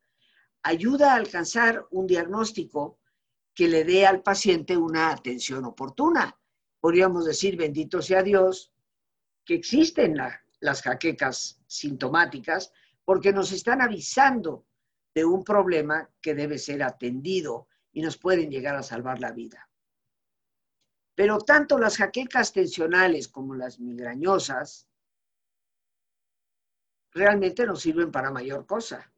ayuda 0.64 1.12
a 1.12 1.14
alcanzar 1.14 1.87
un 1.93 2.09
diagnóstico 2.09 2.99
que 3.55 3.69
le 3.69 3.85
dé 3.85 4.09
al 4.09 4.25
paciente 4.25 4.76
una 4.76 5.12
atención 5.12 5.64
oportuna. 5.64 6.37
Podríamos 6.81 7.26
decir, 7.26 7.57
bendito 7.57 8.02
sea 8.02 8.25
Dios, 8.25 8.73
que 9.45 9.55
existen 9.55 10.17
las 10.59 10.83
jaquecas 10.83 11.61
sintomáticas 11.69 12.73
porque 13.05 13.33
nos 13.33 13.52
están 13.52 13.81
avisando 13.83 14.67
de 15.14 15.25
un 15.25 15.45
problema 15.45 16.11
que 16.21 16.35
debe 16.35 16.59
ser 16.59 16.83
atendido 16.83 17.69
y 17.93 18.02
nos 18.02 18.19
pueden 18.19 18.50
llegar 18.50 18.75
a 18.75 18.83
salvar 18.83 19.21
la 19.21 19.31
vida. 19.31 19.68
Pero 21.19 21.39
tanto 21.39 21.81
las 21.81 21.97
jaquecas 21.97 22.53
tensionales 22.53 23.27
como 23.27 23.57
las 23.57 23.81
migrañosas 23.81 24.89
realmente 27.11 27.67
no 27.67 27.75
sirven 27.75 28.13
para 28.13 28.31
mayor 28.31 28.67
cosa. 28.67 29.13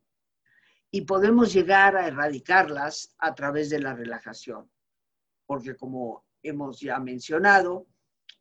Y 0.91 1.03
podemos 1.03 1.53
llegar 1.53 1.97
a 1.97 2.07
erradicarlas 2.07 3.15
a 3.19 3.35
través 3.35 3.69
de 3.69 3.81
la 3.81 3.93
relajación, 3.93 4.71
porque 5.45 5.77
como 5.77 6.25
hemos 6.43 6.81
ya 6.81 6.99
mencionado, 6.99 7.87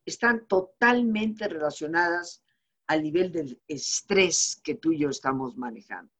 están 0.05 0.47
totalmente 0.47 1.45
relacionadas 1.49 2.41
al 2.87 3.03
nivel 3.03 3.29
del 3.29 3.61
estrés 3.67 4.61
que 4.63 4.75
tú 4.75 4.93
y 4.93 4.99
yo 4.99 5.09
estamos 5.09 5.57
manejando. 5.57 6.13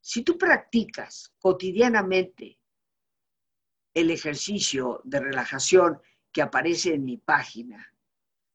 Si 0.00 0.22
tú 0.22 0.38
practicas 0.38 1.34
cotidianamente 1.40 2.61
el 3.94 4.10
ejercicio 4.10 5.00
de 5.04 5.20
relajación 5.20 6.00
que 6.32 6.42
aparece 6.42 6.94
en 6.94 7.04
mi 7.04 7.18
página, 7.18 7.94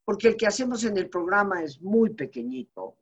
porque 0.04 0.30
el 0.30 0.38
que 0.38 0.48
hacemos 0.48 0.84
en 0.84 0.98
el 0.98 1.10
programa 1.10 1.62
es 1.64 1.82
muy 1.82 2.12
pequeñito, 2.12 2.98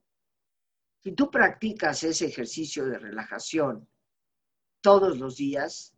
si 1.05 1.11
tú 1.11 1.29
practicas 1.29 2.03
ese 2.03 2.25
ejercicio 2.25 2.85
de 2.87 2.97
relajación 2.97 3.87
todos 4.81 5.19
los 5.19 5.37
días, 5.37 5.93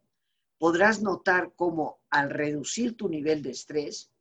podrás 0.58 1.02
notar 1.02 1.54
cómo 1.56 2.02
al 2.10 2.30
reducir 2.30 2.98
tu 2.98 3.08
nivel 3.08 3.42
de 3.42 3.52
estrés, 3.52 4.12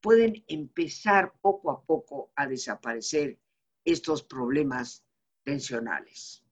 pueden 0.00 0.44
empezar 0.46 1.34
poco 1.40 1.72
a 1.72 1.82
poco 1.82 2.30
a 2.36 2.46
desaparecer 2.46 3.40
estos 3.84 4.22
problemas 4.22 5.04
tensionales. 5.42 6.44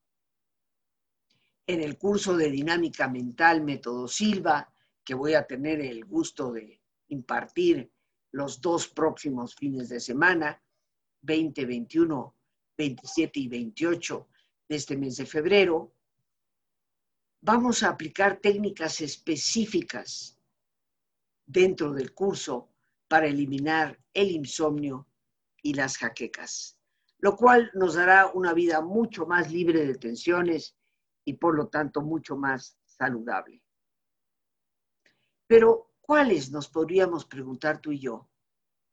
En 1.69 1.81
el 1.81 1.97
curso 1.97 2.37
de 2.37 2.51
dinámica 2.51 3.07
mental 3.09 3.63
método 3.63 4.09
Silva, 4.09 4.74
que 5.05 5.15
voy 5.15 5.35
a 5.35 5.47
tener 5.47 5.81
el 5.81 6.05
gusto 6.05 6.53
de 6.53 6.81
impartir 7.09 7.93
los 8.33 8.61
dos 8.61 8.89
próximos 8.89 9.55
fines 9.55 9.89
de 9.89 10.01
semana, 10.01 10.63
2021 11.23 12.35
27 12.77 13.41
y 13.41 13.49
28 13.49 14.29
de 14.69 14.77
este 14.77 14.97
mes 14.97 15.17
de 15.17 15.27
febrero, 15.27 15.95
vamos 17.41 17.83
a 17.83 17.91
aplicar 17.91 18.39
técnicas 18.39 19.01
específicas 19.01 20.39
dentro 21.47 21.93
del 21.93 22.15
curso 22.15 22.71
para 23.09 23.27
eliminar 23.27 24.01
el 24.13 24.31
insomnio 24.31 25.07
y 25.63 25.75
las 25.75 25.99
jaquecas, 25.99 26.79
lo 27.19 27.37
cual 27.37 27.71
nos 27.75 27.95
dará 27.95 28.27
una 28.33 28.53
vida 28.55 28.81
mucho 28.81 29.27
más 29.27 29.53
libre 29.53 29.87
de 29.87 29.95
tensiones 29.95 30.77
y 31.25 31.35
por 31.35 31.55
lo 31.55 31.69
tanto 31.69 32.03
mucho 32.03 32.37
más 32.37 32.79
saludable. 32.85 33.63
Pero, 35.47 35.93
¿cuáles 36.01 36.51
nos 36.51 36.69
podríamos 36.69 37.25
preguntar 37.25 37.81
tú 37.81 37.93
y 37.93 38.01
yo? 38.01 38.29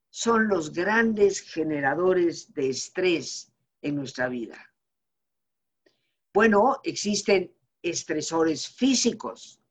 Son 0.10 0.48
los 0.48 0.74
grandes 0.74 1.40
generadores 1.40 2.54
de 2.54 2.70
estrés 2.70 3.52
en 3.82 3.96
nuestra 3.96 4.28
vida. 4.28 4.74
Bueno, 6.34 6.80
existen 6.84 7.54
estresores 7.82 8.68
físicos, 8.68 9.62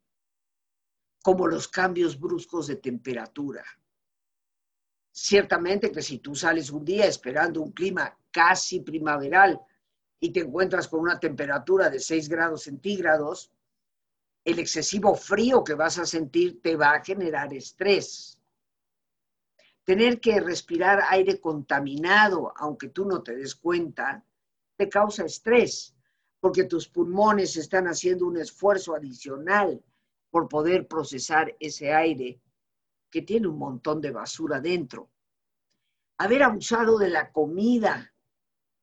como 1.22 1.46
los 1.46 1.68
cambios 1.68 2.18
bruscos 2.18 2.66
de 2.66 2.76
temperatura. 2.76 3.64
Ciertamente 5.12 5.92
que 5.92 6.02
si 6.02 6.18
tú 6.18 6.34
sales 6.34 6.70
un 6.70 6.84
día 6.84 7.04
esperando 7.04 7.60
un 7.60 7.72
clima 7.72 8.18
casi 8.30 8.80
primaveral 8.80 9.60
y 10.18 10.32
te 10.32 10.40
encuentras 10.40 10.88
con 10.88 11.00
una 11.00 11.18
temperatura 11.18 11.90
de 11.90 11.98
6 11.98 12.28
grados 12.28 12.62
centígrados, 12.62 13.52
el 14.44 14.58
excesivo 14.58 15.14
frío 15.14 15.62
que 15.62 15.74
vas 15.74 15.98
a 15.98 16.06
sentir 16.06 16.60
te 16.62 16.76
va 16.76 16.92
a 16.92 17.04
generar 17.04 17.52
estrés. 17.52 18.38
Tener 19.84 20.20
que 20.20 20.40
respirar 20.40 21.02
aire 21.08 21.40
contaminado, 21.40 22.52
aunque 22.56 22.88
tú 22.88 23.04
no 23.04 23.22
te 23.22 23.34
des 23.34 23.54
cuenta, 23.54 24.24
te 24.76 24.88
causa 24.88 25.24
estrés, 25.24 25.94
porque 26.38 26.64
tus 26.64 26.88
pulmones 26.88 27.56
están 27.56 27.86
haciendo 27.86 28.26
un 28.26 28.38
esfuerzo 28.38 28.94
adicional 28.94 29.82
por 30.30 30.48
poder 30.48 30.86
procesar 30.86 31.54
ese 31.60 31.92
aire 31.92 32.40
que 33.10 33.22
tiene 33.22 33.48
un 33.48 33.58
montón 33.58 34.00
de 34.00 34.10
basura 34.10 34.60
dentro. 34.60 35.10
Haber 36.18 36.42
abusado 36.44 36.98
de 36.98 37.10
la 37.10 37.32
comida 37.32 38.14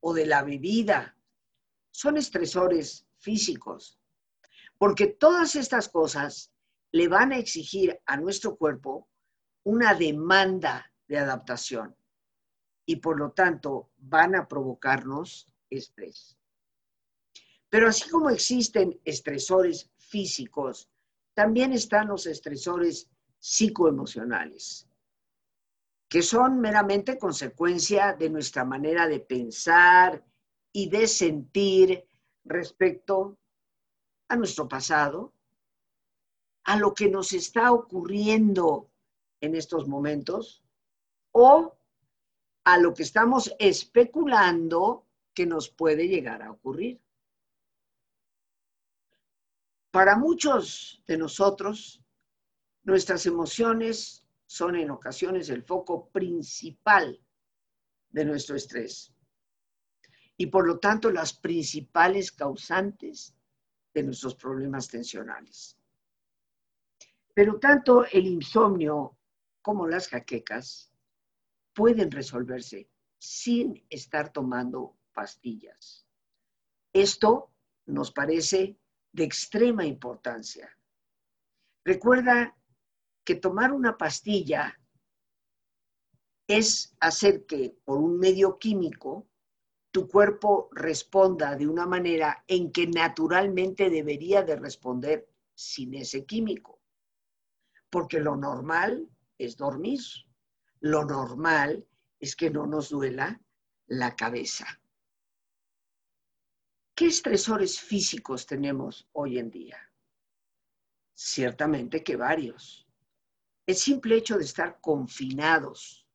o 0.02 0.14
de 0.14 0.26
la 0.26 0.44
bebida 0.44 1.18
son 1.92 2.18
estresores 2.18 3.08
físicos, 3.18 3.97
porque 4.78 5.08
todas 5.08 5.56
estas 5.56 5.90
cosas 5.90 6.52
le 6.92 7.08
van 7.08 7.32
a 7.32 7.38
exigir 7.38 8.00
a 8.06 8.18
nuestro 8.18 8.58
cuerpo 8.58 9.10
una 9.64 9.94
demanda 9.94 10.92
de 11.08 11.18
adaptación 11.18 11.96
y 12.86 12.98
por 12.98 13.20
lo 13.20 13.32
tanto 13.32 13.92
van 13.98 14.36
a 14.36 14.48
provocarnos 14.48 15.54
estrés. 15.70 16.38
Pero 17.70 17.90
así 17.90 18.10
como 18.10 18.30
existen 18.30 19.00
estresores 19.04 19.92
físicos, 19.98 20.90
también 21.34 21.74
están 21.74 22.08
los 22.08 22.26
estresores 22.26 23.10
psicoemocionales, 23.40 24.88
que 26.10 26.22
son 26.22 26.60
meramente 26.60 27.18
consecuencia 27.18 28.14
de 28.14 28.30
nuestra 28.30 28.64
manera 28.64 29.08
de 29.08 29.20
pensar 29.20 30.24
y 30.72 30.90
de 30.90 31.08
sentir 31.08 32.08
respecto 32.46 33.38
a 34.30 34.36
nuestro 34.36 34.68
pasado, 34.68 35.34
a 36.64 36.76
lo 36.76 36.94
que 36.94 37.10
nos 37.10 37.32
está 37.34 37.72
ocurriendo 37.72 38.90
en 39.40 39.56
estos 39.56 39.88
momentos 39.88 40.64
o 41.32 41.78
a 42.66 42.78
lo 42.78 42.94
que 42.94 43.04
estamos 43.04 43.54
especulando 43.60 45.06
que 45.34 45.46
nos 45.46 45.70
puede 45.70 46.08
llegar 46.08 46.42
a 46.42 46.52
ocurrir. 46.52 47.02
Para 49.92 50.18
muchos 50.18 51.02
de 51.08 51.18
nosotros, 51.18 52.04
nuestras 52.84 53.26
emociones 53.26 54.26
son 54.46 54.76
en 54.76 54.92
ocasiones 54.92 55.50
el 55.50 55.64
foco 55.64 56.10
principal 56.10 57.22
de 58.10 58.26
nuestro 58.26 58.56
estrés 58.56 59.14
y 60.36 60.48
por 60.48 60.68
lo 60.68 60.80
tanto 60.80 61.12
las 61.12 61.34
principales 61.34 62.32
causantes 62.32 63.37
de 63.98 64.04
nuestros 64.04 64.36
problemas 64.36 64.88
tensionales. 64.88 65.76
Pero 67.34 67.58
tanto 67.60 68.06
el 68.06 68.28
insomnio 68.28 69.18
como 69.60 69.88
las 69.88 70.08
jaquecas 70.08 70.94
pueden 71.74 72.12
resolverse 72.12 72.92
sin 73.18 73.84
estar 73.90 74.32
tomando 74.32 74.96
pastillas. 75.16 76.06
Esto 76.94 77.52
nos 77.88 78.12
parece 78.12 78.78
de 79.14 79.24
extrema 79.24 79.84
importancia. 79.84 80.70
Recuerda 81.84 82.56
que 83.24 83.34
tomar 83.34 83.72
una 83.72 83.98
pastilla 83.98 84.80
es 86.46 86.96
hacer 87.00 87.48
que 87.48 87.76
por 87.84 87.98
un 87.98 88.20
medio 88.20 88.60
químico 88.60 89.28
tu 89.98 90.08
cuerpo 90.08 90.70
responda 90.74 91.56
de 91.56 91.68
una 91.68 91.88
manera 91.88 92.44
en 92.48 92.72
que 92.72 92.86
naturalmente 92.86 93.90
debería 93.90 94.44
de 94.44 94.56
responder 94.56 95.28
sin 95.56 95.96
ese 95.96 96.24
químico. 96.24 96.80
Porque 97.90 98.20
lo 98.20 98.36
normal 98.36 99.10
es 99.40 99.58
dormir. 99.58 100.00
Lo 100.82 101.04
normal 101.04 101.88
es 102.20 102.36
que 102.36 102.52
no 102.52 102.68
nos 102.68 102.90
duela 102.90 103.42
la 103.88 104.16
cabeza. 104.16 104.68
¿Qué 106.94 107.08
estresores 107.08 107.80
físicos 107.80 108.46
tenemos 108.46 109.10
hoy 109.14 109.40
en 109.40 109.50
día? 109.50 109.80
Ciertamente 111.16 112.04
que 112.04 112.16
varios. 112.16 112.88
El 113.66 113.76
simple 113.76 114.18
hecho 114.18 114.38
de 114.38 114.44
estar 114.44 114.80
confinados. 114.80 116.07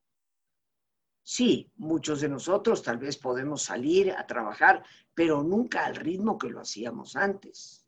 Sí, 1.23 1.71
muchos 1.77 2.21
de 2.21 2.29
nosotros 2.29 2.83
tal 2.83 2.99
vez 2.99 3.17
podemos 3.17 3.63
salir 3.63 4.13
a 4.13 4.27
trabajar, 4.27 4.85
pero 5.15 5.43
nunca 5.43 5.87
al 5.87 5.97
ritmo 5.97 6.37
que 6.37 6.51
lo 6.51 6.61
hacíamos 6.61 7.15
antes. 7.15 7.87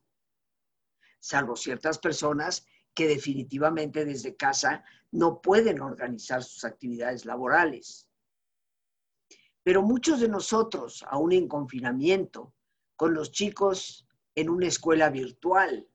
Salvo 1.18 1.56
ciertas 1.56 1.98
personas 1.98 2.66
que 2.94 3.08
definitivamente 3.08 4.04
desde 4.04 4.36
casa 4.36 4.84
no 5.10 5.40
pueden 5.40 5.80
organizar 5.80 6.44
sus 6.44 6.64
actividades 6.64 7.24
laborales. 7.24 8.08
Pero 9.64 9.82
muchos 9.82 10.20
de 10.20 10.28
nosotros, 10.28 11.04
aún 11.08 11.32
en 11.32 11.48
confinamiento, 11.48 12.54
con 12.96 13.14
los 13.14 13.32
chicos 13.32 14.06
en 14.34 14.48
una 14.48 14.66
escuela 14.66 15.10
virtual, 15.10 15.88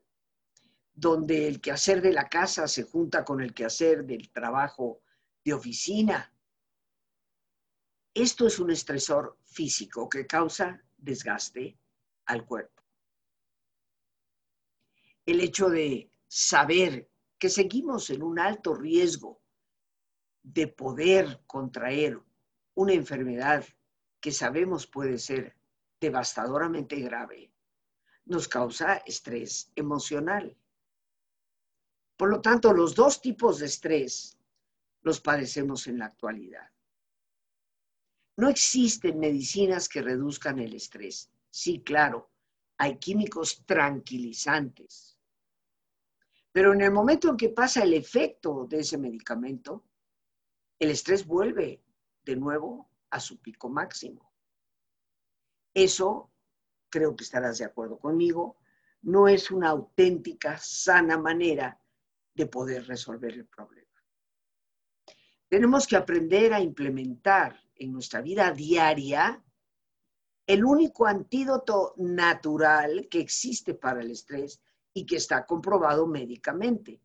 donde 0.93 1.47
el 1.47 1.61
quehacer 1.61 2.01
de 2.01 2.11
la 2.11 2.27
casa 2.27 2.67
se 2.67 2.83
junta 2.83 3.23
con 3.23 3.39
el 3.41 3.53
quehacer 3.53 4.03
del 4.05 4.29
trabajo 4.31 5.01
de 5.45 5.53
oficina. 5.53 6.33
Esto 8.13 8.47
es 8.47 8.59
un 8.59 8.71
estresor 8.71 9.37
físico 9.43 10.09
que 10.09 10.25
causa 10.25 10.81
desgaste 10.97 11.77
al 12.25 12.45
cuerpo. 12.45 12.83
El 15.25 15.41
hecho 15.41 15.69
de 15.69 16.11
saber 16.27 17.09
que 17.37 17.49
seguimos 17.49 18.09
en 18.09 18.23
un 18.23 18.39
alto 18.39 18.73
riesgo 18.73 19.41
de 20.43 20.67
poder 20.67 21.41
contraer 21.45 22.19
una 22.73 22.93
enfermedad 22.93 23.65
que 24.19 24.31
sabemos 24.31 24.87
puede 24.87 25.17
ser 25.17 25.55
devastadoramente 25.99 26.99
grave, 26.99 27.51
nos 28.25 28.47
causa 28.47 28.97
estrés 29.05 29.71
emocional. 29.75 30.55
Por 32.17 32.29
lo 32.29 32.41
tanto, 32.41 32.73
los 32.73 32.95
dos 32.95 33.21
tipos 33.21 33.59
de 33.59 33.67
estrés 33.67 34.37
los 35.01 35.21
padecemos 35.21 35.87
en 35.87 35.99
la 35.99 36.05
actualidad. 36.05 36.69
No 38.39 38.47
existen 38.47 39.19
medicinas 39.19 39.89
que 39.89 40.01
reduzcan 40.01 40.59
el 40.59 40.73
estrés. 40.73 41.29
Sí, 41.49 41.81
claro, 41.81 42.31
hay 42.77 42.97
químicos 42.97 43.65
tranquilizantes. 43.65 45.19
Pero 46.53 46.71
en 46.71 46.79
el 46.79 46.91
momento 46.91 47.27
en 47.27 47.35
que 47.35 47.49
pasa 47.49 47.83
el 47.83 47.93
efecto 47.93 48.65
de 48.65 48.79
ese 48.79 48.97
medicamento, 48.97 49.83
el 50.79 50.91
estrés 50.91 51.25
vuelve 51.25 51.83
de 52.23 52.37
nuevo 52.37 52.89
a 53.09 53.19
su 53.19 53.41
pico 53.41 53.67
máximo. 53.67 54.31
Eso, 55.73 56.31
creo 56.89 57.17
que 57.17 57.25
estarás 57.25 57.57
de 57.57 57.65
acuerdo 57.65 57.99
conmigo, 57.99 58.55
no 59.01 59.27
es 59.27 59.51
una 59.51 59.67
auténtica, 59.67 60.57
sana 60.57 61.17
manera 61.17 61.77
de 62.33 62.45
poder 62.45 62.87
resolver 62.87 63.33
el 63.33 63.47
problema. 63.47 64.01
Tenemos 65.49 65.85
que 65.85 65.97
aprender 65.97 66.53
a 66.53 66.61
implementar 66.61 67.68
en 67.79 67.91
nuestra 67.91 68.21
vida 68.21 68.51
diaria 68.51 69.43
el 70.45 70.65
único 70.65 71.05
antídoto 71.05 71.93
natural 71.97 73.07
que 73.09 73.19
existe 73.19 73.75
para 73.75 74.01
el 74.01 74.11
estrés 74.11 74.61
y 74.93 75.05
que 75.05 75.17
está 75.17 75.45
comprobado 75.45 76.07
médicamente. 76.07 77.01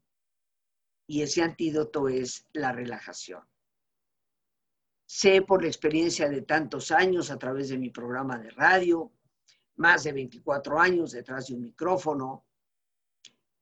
Y 1.06 1.22
ese 1.22 1.42
antídoto 1.42 2.08
es 2.08 2.48
la 2.54 2.72
relajación. 2.72 3.46
Sé 5.06 5.42
por 5.42 5.62
la 5.62 5.68
experiencia 5.68 6.28
de 6.28 6.42
tantos 6.42 6.90
años 6.90 7.30
a 7.30 7.38
través 7.38 7.68
de 7.68 7.78
mi 7.78 7.90
programa 7.90 8.38
de 8.38 8.50
radio, 8.50 9.12
más 9.76 10.04
de 10.04 10.12
24 10.12 10.80
años 10.80 11.12
detrás 11.12 11.48
de 11.48 11.54
un 11.54 11.60
micrófono, 11.60 12.46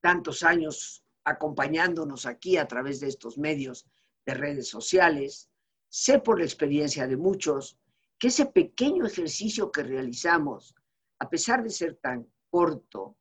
tantos 0.01 0.43
años 0.45 1.05
acompañándonos 1.25 2.27
aquí 2.27 2.57
a 2.57 2.69
través 2.69 3.01
de 3.01 3.09
estos 3.09 3.37
medios 3.39 3.87
de 4.25 4.35
redes 4.35 4.69
sociales. 4.69 5.51
Sé 5.95 6.21
por 6.21 6.39
la 6.39 6.47
experiencia 6.47 7.07
de 7.07 7.19
muchos 7.19 7.79
que 8.19 8.29
ese 8.29 8.47
pequeño 8.47 9.05
ejercicio 9.05 9.71
que 9.71 9.83
realizamos, 9.83 10.75
a 11.19 11.29
pesar 11.29 11.63
de 11.63 11.69
ser 11.69 11.97
tan 11.97 12.33
corto, 12.49 13.19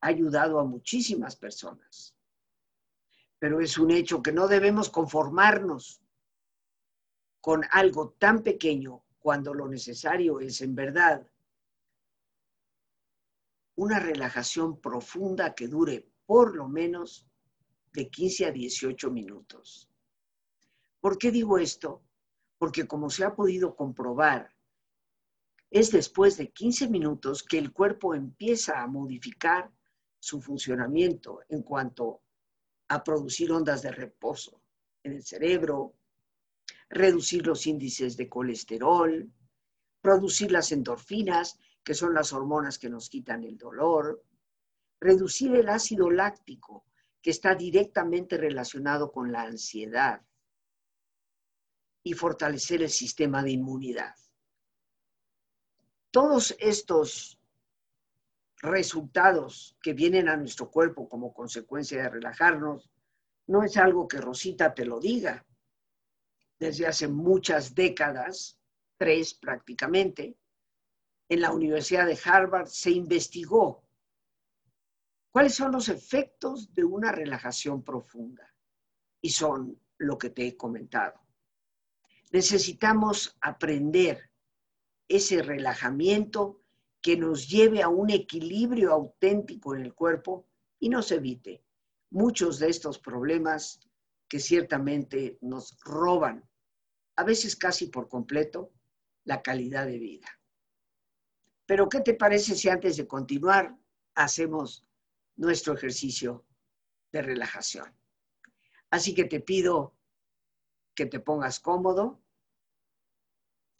ha 0.00 0.06
ayudado 0.06 0.58
a 0.58 0.64
muchísimas 0.64 1.36
personas. 1.36 2.16
Pero 3.38 3.60
es 3.60 3.76
un 3.76 3.90
hecho 3.90 4.22
que 4.22 4.32
no 4.32 4.48
debemos 4.48 4.88
conformarnos 4.88 6.00
con 7.42 7.62
algo 7.70 8.12
tan 8.18 8.42
pequeño 8.42 9.04
cuando 9.18 9.52
lo 9.52 9.68
necesario 9.68 10.40
es 10.40 10.62
en 10.62 10.74
verdad 10.74 11.30
una 13.74 14.00
relajación 14.00 14.80
profunda 14.80 15.54
que 15.54 15.68
dure 15.68 16.08
por 16.24 16.56
lo 16.56 16.66
menos 16.66 17.26
de 17.92 18.08
15 18.08 18.46
a 18.46 18.52
18 18.52 19.10
minutos. 19.10 19.90
¿Por 20.98 21.18
qué 21.18 21.30
digo 21.30 21.58
esto? 21.58 22.05
Porque 22.66 22.88
como 22.88 23.10
se 23.10 23.24
ha 23.24 23.32
podido 23.32 23.76
comprobar, 23.76 24.52
es 25.70 25.92
después 25.92 26.36
de 26.36 26.50
15 26.50 26.88
minutos 26.88 27.44
que 27.44 27.58
el 27.58 27.72
cuerpo 27.72 28.12
empieza 28.12 28.82
a 28.82 28.88
modificar 28.88 29.70
su 30.18 30.40
funcionamiento 30.40 31.42
en 31.48 31.62
cuanto 31.62 32.22
a 32.88 33.04
producir 33.04 33.52
ondas 33.52 33.82
de 33.82 33.92
reposo 33.92 34.60
en 35.04 35.12
el 35.12 35.22
cerebro, 35.22 35.94
reducir 36.88 37.46
los 37.46 37.68
índices 37.68 38.16
de 38.16 38.28
colesterol, 38.28 39.30
producir 40.00 40.50
las 40.50 40.72
endorfinas, 40.72 41.60
que 41.84 41.94
son 41.94 42.14
las 42.14 42.32
hormonas 42.32 42.80
que 42.80 42.90
nos 42.90 43.08
quitan 43.08 43.44
el 43.44 43.56
dolor, 43.56 44.24
reducir 45.00 45.54
el 45.54 45.68
ácido 45.68 46.10
láctico, 46.10 46.84
que 47.22 47.30
está 47.30 47.54
directamente 47.54 48.36
relacionado 48.36 49.12
con 49.12 49.30
la 49.30 49.42
ansiedad, 49.42 50.26
y 52.06 52.12
fortalecer 52.12 52.82
el 52.82 52.90
sistema 52.90 53.42
de 53.42 53.50
inmunidad. 53.50 54.14
Todos 56.12 56.54
estos 56.60 57.36
resultados 58.58 59.76
que 59.82 59.92
vienen 59.92 60.28
a 60.28 60.36
nuestro 60.36 60.70
cuerpo 60.70 61.08
como 61.08 61.34
consecuencia 61.34 62.00
de 62.00 62.08
relajarnos, 62.08 62.92
no 63.48 63.64
es 63.64 63.76
algo 63.76 64.06
que 64.06 64.18
Rosita 64.18 64.72
te 64.72 64.84
lo 64.84 65.00
diga. 65.00 65.44
Desde 66.60 66.86
hace 66.86 67.08
muchas 67.08 67.74
décadas, 67.74 68.56
tres 68.96 69.34
prácticamente, 69.34 70.38
en 71.28 71.40
la 71.40 71.50
Universidad 71.50 72.06
de 72.06 72.20
Harvard 72.24 72.68
se 72.68 72.92
investigó 72.92 73.82
cuáles 75.32 75.56
son 75.56 75.72
los 75.72 75.88
efectos 75.88 76.72
de 76.72 76.84
una 76.84 77.10
relajación 77.10 77.82
profunda. 77.82 78.54
Y 79.20 79.30
son 79.30 79.76
lo 79.98 80.16
que 80.16 80.30
te 80.30 80.46
he 80.46 80.56
comentado. 80.56 81.25
Necesitamos 82.32 83.36
aprender 83.40 84.30
ese 85.08 85.42
relajamiento 85.42 86.60
que 87.00 87.16
nos 87.16 87.48
lleve 87.48 87.82
a 87.82 87.88
un 87.88 88.10
equilibrio 88.10 88.92
auténtico 88.92 89.74
en 89.74 89.82
el 89.82 89.94
cuerpo 89.94 90.46
y 90.80 90.88
nos 90.88 91.12
evite 91.12 91.62
muchos 92.10 92.58
de 92.58 92.68
estos 92.68 92.98
problemas 92.98 93.80
que 94.28 94.40
ciertamente 94.40 95.38
nos 95.40 95.78
roban, 95.82 96.44
a 97.16 97.24
veces 97.24 97.56
casi 97.56 97.86
por 97.86 98.08
completo, 98.08 98.72
la 99.24 99.42
calidad 99.42 99.86
de 99.86 99.98
vida. 99.98 100.28
Pero 101.64 101.88
¿qué 101.88 102.00
te 102.00 102.14
parece 102.14 102.54
si 102.54 102.68
antes 102.68 102.96
de 102.96 103.06
continuar 103.06 103.76
hacemos 104.14 104.84
nuestro 105.36 105.74
ejercicio 105.74 106.44
de 107.12 107.22
relajación? 107.22 107.92
Así 108.90 109.14
que 109.14 109.24
te 109.24 109.40
pido 109.40 109.95
que 110.96 111.06
te 111.06 111.20
pongas 111.20 111.60
cómodo 111.60 112.20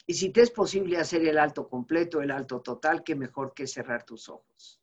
y 0.07 0.15
si 0.15 0.31
te 0.31 0.43
es 0.43 0.53
posible 0.53 0.99
hacer 0.99 1.27
el 1.27 1.37
alto 1.37 1.69
completo, 1.69 2.23
el 2.23 2.31
alto 2.31 2.61
total, 2.63 3.03
qué 3.03 3.17
mejor 3.17 3.55
que 3.55 3.67
cerrar 3.67 4.05
tus 4.05 4.29
ojos. 4.29 4.81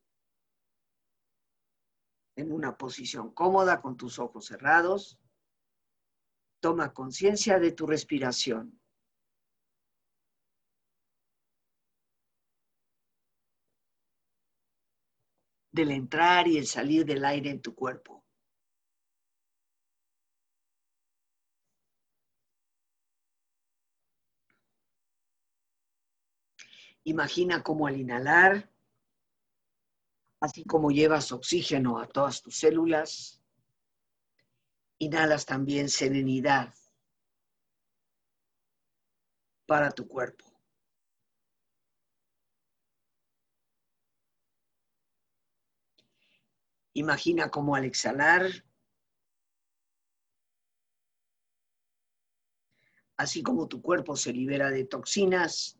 En 2.36 2.52
una 2.52 2.78
posición 2.78 3.32
cómoda 3.32 3.80
con 3.82 3.96
tus 3.96 4.20
ojos 4.20 4.48
cerrados, 4.48 5.18
toma 6.60 6.94
conciencia 6.94 7.60
de 7.60 7.72
tu 7.72 7.88
respiración. 7.88 8.80
del 15.72 15.90
entrar 15.90 16.48
y 16.48 16.60
el 16.60 16.68
salir 16.68 17.04
del 17.04 17.26
aire 17.26 17.50
en 17.50 17.60
tu 17.60 17.74
cuerpo. 17.74 18.24
Imagina 27.06 27.64
cómo 27.64 27.88
al 27.88 28.00
inhalar, 28.00 28.70
así 30.40 30.64
como 30.64 30.90
llevas 30.90 31.32
oxígeno 31.32 32.00
a 32.00 32.08
todas 32.08 32.42
tus 32.42 32.56
células, 32.56 33.42
inhalas 35.00 35.46
también 35.46 35.90
serenidad 35.90 36.74
para 39.66 39.92
tu 39.92 40.08
cuerpo. 40.08 40.46
Imagina 46.94 47.50
cómo 47.50 47.76
al 47.76 47.86
exhalar, 47.86 48.46
así 53.18 53.44
como 53.44 53.68
tu 53.68 53.82
cuerpo 53.82 54.16
se 54.16 54.32
libera 54.32 54.70
de 54.70 54.86
toxinas, 54.86 55.80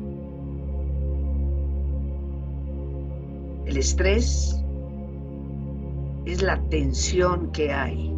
El 3.71 3.77
estrés 3.77 4.61
es 6.25 6.41
la 6.41 6.61
tensión 6.67 7.53
que 7.53 7.71
hay 7.71 8.13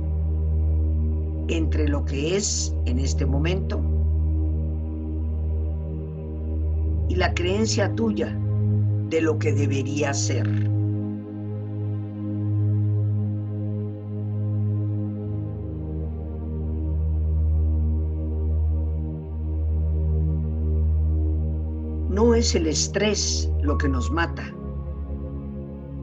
entre 1.48 1.88
lo 1.88 2.04
que 2.06 2.36
es 2.36 2.76
en 2.86 2.98
este 2.98 3.28
momento 3.28 3.80
y 7.08 7.14
la 7.14 7.36
creencia 7.36 7.94
tuya 7.94 8.36
de 9.12 9.22
lo 9.22 9.38
que 9.38 9.54
debería 9.54 10.12
ser. 10.16 10.48
No 22.10 22.34
es 22.34 22.56
el 22.56 22.66
estrés 22.66 23.52
lo 23.62 23.78
que 23.78 23.88
nos 23.88 24.10
mata 24.10 24.52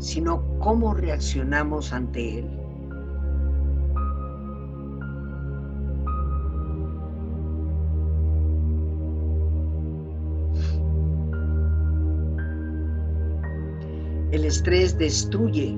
sino 0.00 0.42
cómo 0.58 0.94
reaccionamos 0.94 1.92
ante 1.92 2.38
él. 2.38 2.60
El 14.32 14.44
estrés 14.44 14.96
destruye 14.96 15.72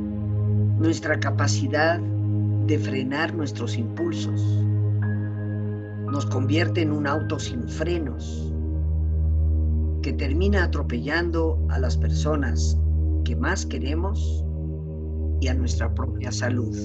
nuestra 0.79 1.19
capacidad 1.19 1.99
de 1.99 2.79
frenar 2.79 3.35
nuestros 3.35 3.77
impulsos. 3.77 4.41
Nos 6.13 6.27
convierte 6.27 6.83
en 6.83 6.93
un 6.93 7.07
auto 7.07 7.39
sin 7.39 7.67
frenos 7.67 8.53
que 10.03 10.13
termina 10.13 10.65
atropellando 10.65 11.59
a 11.71 11.79
las 11.79 11.97
personas 11.97 12.79
que 13.25 13.37
más 13.37 13.67
queremos 13.67 14.45
y 15.41 15.49
a 15.49 15.55
nuestra 15.55 15.93
propia 15.95 16.31
salud. 16.31 16.77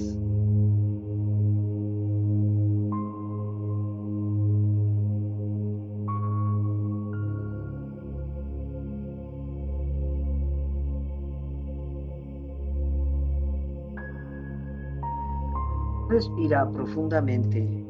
Respira 16.08 16.68
profundamente. 16.72 17.86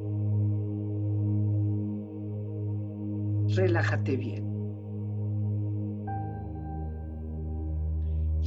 Relájate 3.57 4.17
bien. 4.17 4.48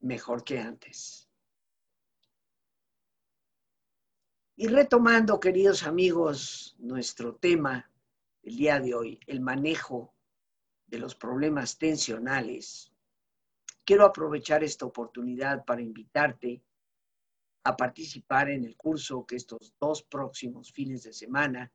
mejor 0.00 0.44
que 0.44 0.58
antes. 0.58 1.28
Y 4.56 4.66
retomando, 4.66 5.38
queridos 5.38 5.84
amigos, 5.84 6.74
nuestro 6.78 7.36
tema 7.36 7.90
el 8.42 8.56
día 8.56 8.80
de 8.80 8.94
hoy, 8.94 9.20
el 9.26 9.40
manejo 9.40 10.14
de 10.86 10.98
los 10.98 11.14
problemas 11.14 11.78
tensionales, 11.78 12.92
quiero 13.84 14.04
aprovechar 14.04 14.64
esta 14.64 14.86
oportunidad 14.86 15.64
para 15.64 15.82
invitarte 15.82 16.62
a 17.64 17.76
participar 17.76 18.50
en 18.50 18.64
el 18.64 18.76
curso 18.76 19.26
que 19.26 19.36
estos 19.36 19.74
dos 19.78 20.02
próximos 20.02 20.72
fines 20.72 21.02
de 21.04 21.12
semana 21.12 21.72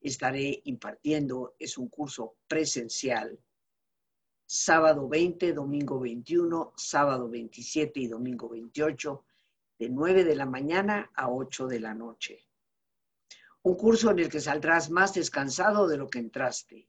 estaré 0.00 0.60
impartiendo. 0.64 1.54
Es 1.58 1.78
un 1.78 1.88
curso 1.88 2.36
presencial 2.46 3.38
sábado 4.52 5.08
20, 5.08 5.52
domingo 5.52 6.00
21, 6.00 6.72
sábado 6.76 7.28
27 7.28 8.00
y 8.00 8.08
domingo 8.08 8.48
28, 8.48 9.24
de 9.78 9.88
9 9.88 10.24
de 10.24 10.34
la 10.34 10.44
mañana 10.44 11.08
a 11.14 11.30
8 11.30 11.68
de 11.68 11.78
la 11.78 11.94
noche. 11.94 12.48
Un 13.62 13.76
curso 13.76 14.10
en 14.10 14.18
el 14.18 14.28
que 14.28 14.40
saldrás 14.40 14.90
más 14.90 15.14
descansado 15.14 15.86
de 15.86 15.96
lo 15.96 16.08
que 16.10 16.18
entraste, 16.18 16.88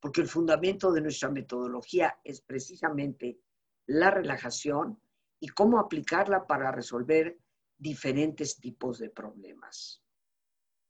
porque 0.00 0.22
el 0.22 0.28
fundamento 0.28 0.92
de 0.92 1.02
nuestra 1.02 1.28
metodología 1.28 2.20
es 2.24 2.40
precisamente 2.40 3.38
la 3.84 4.10
relajación 4.10 4.98
y 5.38 5.48
cómo 5.48 5.78
aplicarla 5.78 6.46
para 6.46 6.72
resolver 6.72 7.38
diferentes 7.76 8.58
tipos 8.58 8.98
de 8.98 9.10
problemas. 9.10 10.02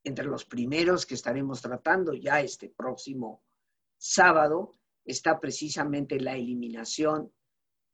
Entre 0.05 0.27
los 0.27 0.45
primeros 0.45 1.07
que 1.07 1.15
estaremos 1.15 1.61
tratando 1.61 2.15
ya 2.15 2.41
este 2.41 2.69
próximo 2.69 3.43
sábado 3.99 4.77
está 5.05 5.39
precisamente 5.41 6.19
la 6.21 6.37
eliminación 6.37 7.33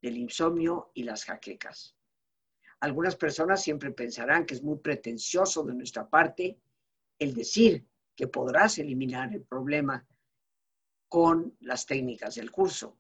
del 0.01 0.17
insomnio 0.17 0.91
y 0.95 1.03
las 1.03 1.25
jaquecas. 1.25 1.97
Algunas 2.81 3.17
personas 3.17 3.63
siempre 3.63 3.91
pensarán 3.91 4.47
que 4.47 4.55
es 4.55 4.63
muy 4.63 4.79
pretencioso 4.79 5.63
de 5.65 5.75
nuestra 5.75 6.09
parte 6.09 6.59
el 7.19 7.35
decir 7.35 7.87
que 8.17 8.29
podrás 8.29 8.79
eliminar 8.79 9.33
el 9.35 9.43
problema 9.43 10.07
con 11.09 11.57
las 11.61 11.85
técnicas 11.85 12.37
del 12.37 12.51
curso. 12.51 12.99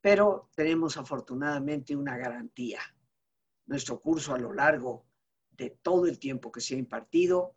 Pero 0.00 0.50
tenemos 0.54 0.96
afortunadamente 0.96 1.96
una 1.96 2.16
garantía. 2.16 2.80
Nuestro 3.66 4.00
curso 4.00 4.34
a 4.34 4.38
lo 4.38 4.52
largo 4.52 5.06
de 5.50 5.70
todo 5.82 6.06
el 6.06 6.18
tiempo 6.18 6.52
que 6.52 6.60
se 6.60 6.74
ha 6.76 6.78
impartido 6.78 7.54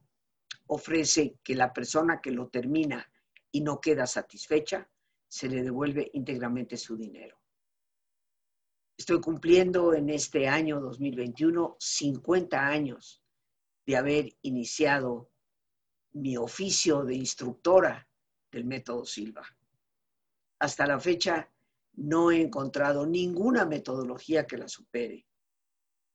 ofrece 0.67 1.38
que 1.43 1.56
la 1.56 1.72
persona 1.74 2.22
que 2.22 2.32
lo 2.32 2.48
termina 2.48 3.12
y 3.52 3.62
no 3.62 3.80
queda 3.80 4.08
satisfecha, 4.08 4.89
se 5.30 5.48
le 5.48 5.63
devuelve 5.63 6.10
íntegramente 6.13 6.76
su 6.76 6.98
dinero. 6.98 7.38
Estoy 8.98 9.22
cumpliendo 9.22 9.94
en 9.94 10.10
este 10.10 10.50
año 10.50 10.82
2021 10.82 11.78
50 11.80 12.68
años 12.68 13.24
de 13.86 13.96
haber 13.96 14.36
iniciado 14.42 15.32
mi 16.12 16.36
oficio 16.36 17.06
de 17.06 17.15
instructora 17.15 18.10
del 18.52 18.65
método 18.65 19.06
Silva. 19.06 19.48
Hasta 20.60 20.86
la 20.86 21.00
fecha 21.00 21.50
no 21.94 22.32
he 22.32 22.42
encontrado 22.42 23.06
ninguna 23.06 23.65
metodología 23.65 24.46
que 24.48 24.58
la 24.58 24.68
supere. 24.68 25.28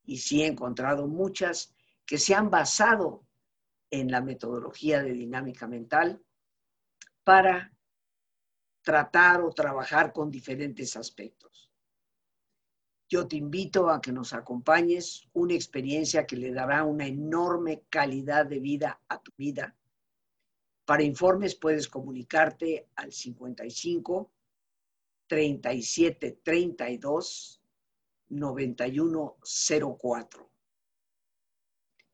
Y 0.05 0.19
sí 0.19 0.43
he 0.43 0.47
encontrado 0.47 1.07
muchas 1.07 1.75
que 2.05 2.19
se 2.19 2.35
han 2.35 2.51
basado 2.51 3.27
en 3.91 4.11
la 4.11 4.21
metodología 4.21 5.03
de 5.03 5.13
dinámica 5.13 5.67
mental 5.67 6.23
para 7.23 7.74
tratar 8.85 9.41
o 9.41 9.51
trabajar 9.51 10.13
con 10.13 10.31
diferentes 10.31 10.97
aspectos. 10.97 11.71
Yo 13.09 13.27
te 13.27 13.37
invito 13.37 13.91
a 13.91 14.01
que 14.01 14.13
nos 14.13 14.33
acompañes, 14.33 15.27
una 15.33 15.55
experiencia 15.55 16.27
que 16.27 16.37
le 16.37 16.53
dará 16.53 16.85
una 16.85 17.07
enorme 17.07 17.85
calidad 17.89 18.47
de 18.47 18.61
vida 18.61 19.01
a 19.09 19.21
tu 19.21 19.33
vida. 19.37 19.75
Para 20.85 21.03
informes 21.03 21.55
puedes 21.55 21.89
comunicarte 21.89 22.89
al 22.95 23.13
55 23.13 24.31
37 25.27 26.41
32 26.43 27.63
91 28.29 29.37
04. 29.99 30.51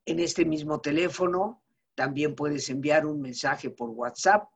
En 0.06 0.20
este 0.20 0.44
mismo 0.44 0.80
teléfono 0.80 1.62
también 1.94 2.34
puedes 2.34 2.68
enviar 2.70 3.06
un 3.06 3.20
mensaje 3.20 3.70
por 3.70 3.90
WhatsApp 3.90 4.48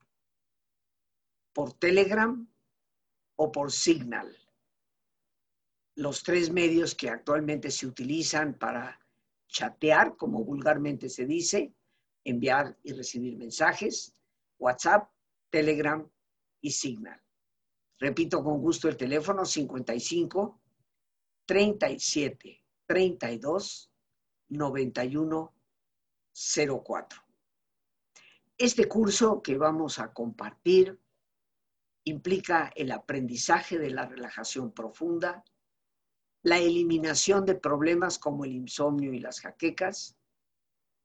por 1.55 1.73
Telegram 1.75 2.47
o 3.37 3.53
por 3.53 3.73
Signal. 3.73 4.37
Los 5.97 6.23
tres 6.23 6.51
medios 6.51 6.95
que 6.95 7.09
actualmente 7.09 7.71
se 7.71 7.87
utilizan 7.87 8.59
para 8.59 9.01
chatear, 9.49 10.17
como 10.17 10.45
vulgarmente 10.45 11.09
se 11.09 11.25
dice, 11.25 11.73
enviar 12.25 12.77
y 12.83 12.93
recibir 12.93 13.37
mensajes, 13.37 14.15
WhatsApp, 14.59 15.09
Telegram 15.51 16.07
y 16.61 16.73
Signal. 16.73 17.23
Repito 18.01 18.43
con 18.43 18.61
gusto 18.61 18.89
el 18.89 18.97
teléfono 18.97 19.45
55 19.45 20.61
37 21.47 22.65
32 22.87 23.93
91 24.49 25.55
04. 26.85 27.23
Este 28.59 28.89
curso 28.89 29.41
que 29.41 29.57
vamos 29.57 30.01
a 30.01 30.13
compartir 30.13 31.01
implica 32.05 32.71
el 32.77 32.93
aprendizaje 32.93 33.79
de 33.79 33.91
la 33.91 34.07
relajación 34.07 34.73
profunda, 34.73 35.43
la 36.43 36.59
eliminación 36.59 37.47
de 37.47 37.55
problemas 37.55 38.19
como 38.19 38.45
el 38.45 38.53
insomnio 38.53 39.15
y 39.15 39.19
las 39.19 39.41
jaquecas, 39.41 40.17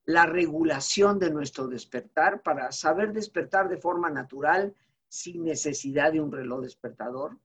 la 0.05 0.25
regulación 0.25 1.17
de 1.17 1.31
nuestro 1.31 1.67
despertar 1.67 2.41
para 2.41 2.71
saber 2.71 3.13
despertar 3.13 3.69
de 3.69 3.77
forma 3.77 4.09
natural 4.09 4.75
sin 5.07 5.43
necesidad 5.43 6.11
de 6.11 6.19
un 6.19 6.31
reloj 6.31 6.61
despertador, 6.61 7.37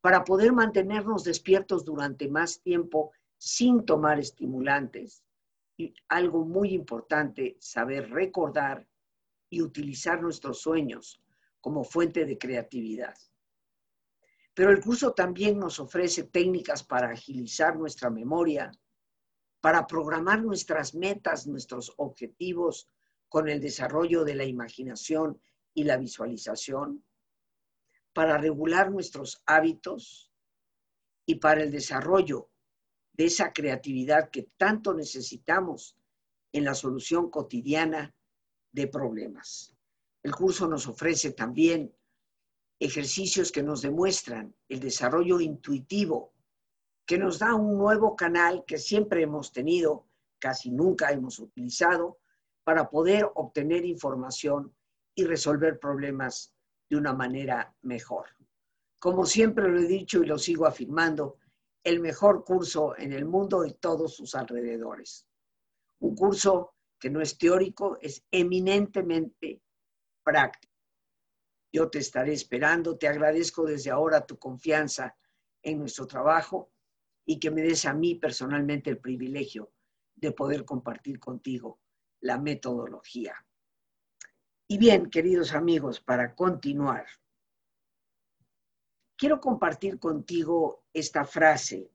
para 0.00 0.24
poder 0.24 0.52
mantenernos 0.52 1.24
despiertos 1.24 1.84
durante 1.84 2.28
más 2.28 2.60
tiempo 2.62 3.12
sin 3.36 3.84
tomar 3.84 4.18
estimulantes. 4.18 5.22
Y 5.76 5.94
algo 6.08 6.44
muy 6.44 6.72
importante, 6.72 7.56
saber 7.58 8.10
recordar 8.10 8.86
y 9.50 9.62
utilizar 9.62 10.22
nuestros 10.22 10.60
sueños 10.60 11.20
como 11.60 11.84
fuente 11.84 12.24
de 12.24 12.38
creatividad. 12.38 13.14
Pero 14.54 14.70
el 14.70 14.80
curso 14.80 15.12
también 15.12 15.58
nos 15.58 15.78
ofrece 15.78 16.24
técnicas 16.24 16.82
para 16.82 17.10
agilizar 17.10 17.76
nuestra 17.76 18.10
memoria, 18.10 18.70
para 19.60 19.86
programar 19.86 20.42
nuestras 20.42 20.94
metas, 20.94 21.46
nuestros 21.46 21.92
objetivos 21.96 22.88
con 23.28 23.48
el 23.48 23.60
desarrollo 23.60 24.24
de 24.24 24.34
la 24.34 24.44
imaginación 24.44 25.40
y 25.72 25.84
la 25.84 25.96
visualización, 25.96 27.04
para 28.12 28.38
regular 28.38 28.90
nuestros 28.90 29.42
hábitos 29.46 30.32
y 31.26 31.36
para 31.36 31.62
el 31.62 31.70
desarrollo 31.70 32.50
de 33.12 33.26
esa 33.26 33.52
creatividad 33.52 34.30
que 34.30 34.48
tanto 34.56 34.94
necesitamos 34.94 35.96
en 36.52 36.64
la 36.64 36.74
solución 36.74 37.30
cotidiana 37.30 38.14
de 38.72 38.88
problemas. 38.88 39.76
El 40.22 40.34
curso 40.34 40.68
nos 40.68 40.86
ofrece 40.86 41.32
también 41.32 41.94
ejercicios 42.78 43.52
que 43.52 43.62
nos 43.62 43.82
demuestran 43.82 44.54
el 44.68 44.80
desarrollo 44.80 45.40
intuitivo, 45.40 46.34
que 47.06 47.18
nos 47.18 47.38
da 47.38 47.54
un 47.54 47.78
nuevo 47.78 48.16
canal 48.16 48.64
que 48.66 48.78
siempre 48.78 49.22
hemos 49.22 49.52
tenido, 49.52 50.06
casi 50.38 50.70
nunca 50.70 51.10
hemos 51.10 51.38
utilizado, 51.38 52.18
para 52.64 52.88
poder 52.88 53.30
obtener 53.34 53.84
información 53.84 54.74
y 55.14 55.24
resolver 55.24 55.78
problemas 55.78 56.54
de 56.88 56.96
una 56.96 57.12
manera 57.12 57.74
mejor. 57.82 58.26
Como 58.98 59.24
siempre 59.24 59.68
lo 59.68 59.78
he 59.78 59.86
dicho 59.86 60.22
y 60.22 60.26
lo 60.26 60.38
sigo 60.38 60.66
afirmando, 60.66 61.38
el 61.82 62.00
mejor 62.00 62.44
curso 62.44 62.96
en 62.98 63.12
el 63.12 63.24
mundo 63.24 63.64
y 63.64 63.72
todos 63.74 64.14
sus 64.14 64.34
alrededores. 64.34 65.26
Un 66.00 66.14
curso 66.14 66.74
que 66.98 67.08
no 67.08 67.20
es 67.22 67.38
teórico, 67.38 67.96
es 68.00 68.22
eminentemente 68.30 69.62
práctico. 70.22 70.74
Yo 71.72 71.88
te 71.88 71.98
estaré 71.98 72.32
esperando, 72.32 72.98
te 72.98 73.06
agradezco 73.06 73.64
desde 73.64 73.90
ahora 73.90 74.26
tu 74.26 74.38
confianza 74.38 75.16
en 75.62 75.78
nuestro 75.78 76.06
trabajo 76.06 76.70
y 77.24 77.38
que 77.38 77.50
me 77.50 77.62
des 77.62 77.84
a 77.84 77.94
mí 77.94 78.16
personalmente 78.16 78.90
el 78.90 78.98
privilegio 78.98 79.72
de 80.16 80.32
poder 80.32 80.64
compartir 80.64 81.20
contigo 81.20 81.80
la 82.20 82.38
metodología. 82.38 83.34
Y 84.66 84.78
bien, 84.78 85.10
queridos 85.10 85.52
amigos, 85.52 86.00
para 86.00 86.34
continuar, 86.34 87.06
quiero 89.16 89.40
compartir 89.40 89.98
contigo 89.98 90.84
esta 90.92 91.24
frase 91.24 91.90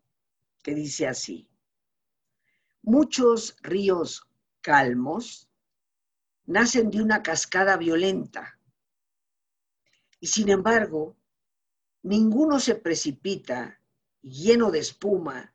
que 0.63 0.73
dice 0.73 1.07
así, 1.07 1.47
muchos 2.82 3.57
ríos 3.61 4.28
calmos 4.61 5.44
nacen 6.45 6.91
de 6.91 7.01
una 7.01 7.23
cascada 7.23 7.77
violenta. 7.77 8.59
Y 10.19 10.27
sin 10.27 10.49
embargo, 10.49 11.15
ninguno 12.03 12.59
se 12.59 12.75
precipita 12.75 13.79
lleno 14.21 14.71
de 14.71 14.79
espuma 14.79 15.53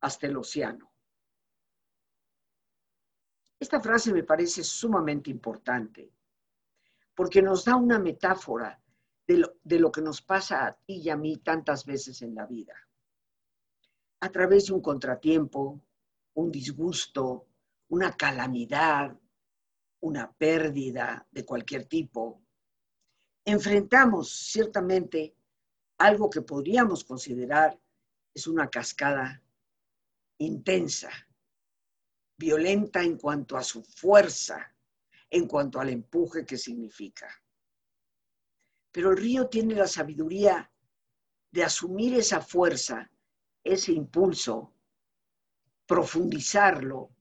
hasta 0.00 0.26
el 0.26 0.36
océano. 0.36 0.92
Esta 3.58 3.80
frase 3.80 4.12
me 4.12 4.24
parece 4.24 4.62
sumamente 4.62 5.30
importante 5.30 6.12
porque 7.14 7.40
nos 7.40 7.64
da 7.64 7.76
una 7.76 7.98
metáfora 7.98 8.80
de 9.26 9.38
lo, 9.38 9.56
de 9.62 9.78
lo, 9.78 9.90
que 9.90 10.02
nos 10.02 10.20
pasa 10.20 10.66
a 10.66 10.74
ti 10.74 10.96
y 10.96 11.08
a 11.08 11.16
mí 11.16 11.38
tantas 11.38 11.86
veces 11.86 12.20
en 12.22 12.34
la 12.34 12.44
vida. 12.44 12.74
A 14.20 14.28
través 14.30 14.66
de 14.66 14.74
un 14.74 14.82
contratiempo, 14.82 15.80
un 16.34 16.50
disgusto, 16.50 17.46
una 17.88 18.12
calamidad, 18.12 19.16
una 20.04 20.30
pérdida 20.32 21.26
de 21.30 21.46
cualquier 21.46 21.86
tipo, 21.86 22.42
enfrentamos 23.42 24.30
ciertamente 24.30 25.34
algo 25.96 26.28
que 26.28 26.42
podríamos 26.42 27.04
considerar 27.04 27.80
es 28.34 28.46
una 28.46 28.68
cascada 28.68 29.42
intensa, 30.36 31.08
violenta 32.36 33.02
en 33.02 33.16
cuanto 33.16 33.56
a 33.56 33.62
su 33.62 33.82
fuerza, 33.82 34.74
en 35.30 35.46
cuanto 35.48 35.80
al 35.80 35.88
empuje 35.88 36.44
que 36.44 36.58
significa. 36.58 37.42
Pero 38.92 39.12
el 39.12 39.16
río 39.16 39.48
tiene 39.48 39.74
la 39.74 39.86
sabiduría 39.86 40.70
de 41.50 41.64
asumir 41.64 42.14
esa 42.14 42.42
fuerza, 42.42 43.10
ese 43.62 43.92
impulso, 43.92 44.70
profundizarlo, 45.86 47.13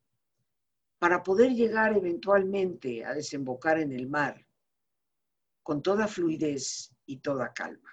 para 1.03 1.21
poder 1.21 1.51
llegar 1.51 1.97
eventualmente 1.97 3.03
a 3.03 3.13
desembocar 3.13 3.77
en 3.77 3.91
el 3.91 4.07
mar 4.07 4.47
con 5.61 5.83
toda 5.83 6.07
fluidez 6.07 6.95
y 7.05 7.17
toda 7.17 7.53
calma. 7.53 7.91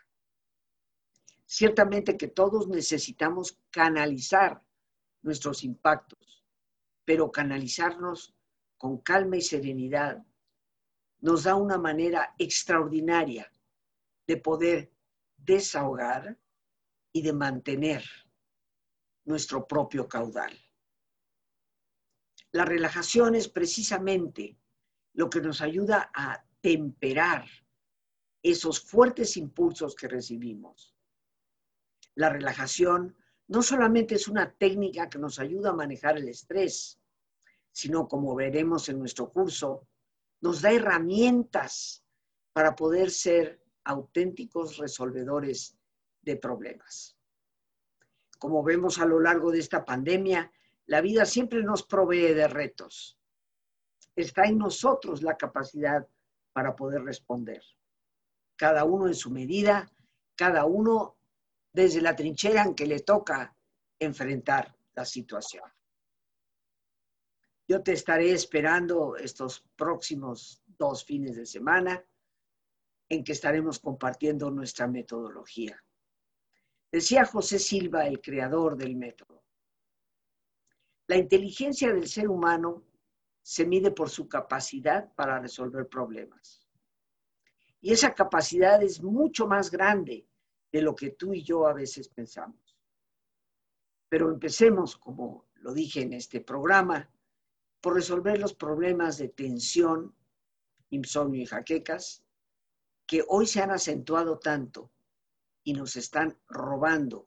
Ciertamente 1.45 2.17
que 2.17 2.29
todos 2.29 2.69
necesitamos 2.69 3.59
canalizar 3.69 4.63
nuestros 5.23 5.65
impactos, 5.65 6.47
pero 7.05 7.33
canalizarnos 7.33 8.33
con 8.79 8.99
calma 8.99 9.39
y 9.39 9.43
serenidad 9.43 10.25
nos 11.19 11.43
da 11.43 11.57
una 11.57 11.79
manera 11.79 12.37
extraordinaria 12.39 13.51
de 14.25 14.37
poder 14.37 14.93
desahogar 15.37 16.39
y 17.13 17.23
de 17.23 17.33
mantener 17.33 18.05
nuestro 19.25 19.67
propio 19.67 20.09
caudal. 20.09 20.57
La 22.53 22.65
relajación 22.65 23.35
es 23.35 23.49
precisamente 23.49 24.59
lo 25.15 25.31
que 25.31 25.41
nos 25.41 25.61
ayuda 25.61 26.11
a 26.15 26.45
temperar 26.61 27.45
esos 28.43 28.81
fuertes 28.81 29.37
impulsos 29.37 29.95
que 29.95 30.09
recibimos. 30.09 30.97
La 32.15 32.29
relajación 32.29 33.17
no 33.49 33.63
solamente 33.63 34.15
es 34.15 34.29
una 34.29 34.53
técnica 34.53 35.09
que 35.09 35.19
nos 35.19 35.39
ayuda 35.39 35.71
a 35.71 35.75
manejar 35.75 36.17
el 36.17 36.29
estrés, 36.29 37.01
sino 37.73 38.09
como 38.09 38.35
veremos 38.35 38.89
en 38.89 38.99
nuestro 38.99 39.31
curso, 39.31 39.89
nos 40.41 40.63
da 40.63 40.73
herramientas 40.73 42.05
para 42.53 42.75
poder 42.75 43.11
ser 43.11 43.63
auténticos 43.85 44.77
resolvedores 44.79 45.77
de 46.23 46.37
problemas. 46.37 47.17
Como 48.39 48.63
vemos 48.63 48.99
a 48.99 49.07
lo 49.07 49.21
largo 49.21 49.51
de 49.51 49.59
esta 49.59 49.85
pandemia, 49.85 50.51
la 50.91 51.01
vida 51.01 51.25
siempre 51.25 51.63
nos 51.63 51.85
provee 51.85 52.35
de 52.35 52.49
retos. 52.49 53.17
Está 54.17 54.47
en 54.47 54.59
nosotros 54.59 55.23
la 55.23 55.37
capacidad 55.37 56.05
para 56.53 56.75
poder 56.75 57.05
responder. 57.05 57.63
Cada 58.57 58.83
uno 58.85 59.07
en 59.07 59.15
su 59.15 59.31
medida, 59.31 59.89
cada 60.35 60.65
uno 60.65 61.17
desde 61.73 62.01
la 62.01 62.17
trinchera 62.17 62.65
en 62.65 62.75
que 62.75 62.87
le 62.87 62.99
toca 62.99 63.55
enfrentar 64.01 64.77
la 64.95 65.05
situación. 65.05 65.63
Yo 67.69 67.85
te 67.85 67.93
estaré 67.93 68.33
esperando 68.33 69.15
estos 69.15 69.65
próximos 69.77 70.61
dos 70.67 71.05
fines 71.05 71.37
de 71.37 71.47
semana 71.47 72.05
en 73.09 73.23
que 73.23 73.31
estaremos 73.31 73.79
compartiendo 73.79 74.51
nuestra 74.51 74.89
metodología. 74.89 75.81
Decía 76.91 77.25
José 77.27 77.61
Silva, 77.61 78.09
el 78.09 78.21
creador 78.21 78.77
del 78.77 78.97
método, 78.97 79.45
la 81.11 81.17
inteligencia 81.17 81.93
del 81.93 82.07
ser 82.07 82.29
humano 82.29 82.85
se 83.43 83.67
mide 83.67 83.91
por 83.91 84.09
su 84.11 84.29
capacidad 84.29 85.13
para 85.17 85.41
resolver 85.41 85.89
problemas. 85.89 86.69
Y 87.81 87.93
esa 87.93 88.15
capacidad 88.15 88.81
es 88.81 89.03
mucho 89.03 89.49
más 89.49 89.73
grande 89.73 90.29
de 90.71 90.83
lo 90.83 90.95
que 90.95 91.11
tú 91.11 91.35
y 91.35 91.43
yo 91.43 91.67
a 91.67 91.73
veces 91.73 92.09
pensamos. 92.09 92.79
Pero 94.09 94.31
empecemos, 94.31 94.97
como 94.97 95.49
lo 95.55 95.75
dije 95.75 96.01
en 96.03 96.13
este 96.13 96.43
programa, 96.43 97.11
por 97.81 97.95
resolver 97.95 98.39
los 98.39 98.55
problemas 98.55 99.19
de 99.19 99.31
tensión, 99.31 100.15
insomnio 100.91 101.43
y 101.43 101.47
jaquecas, 101.47 102.23
que 103.05 103.25
hoy 103.27 103.49
se 103.49 103.61
han 103.61 103.73
acentuado 103.73 104.39
tanto 104.39 104.93
y 105.65 105.73
nos 105.73 105.97
están 105.97 106.39
robando 106.47 107.27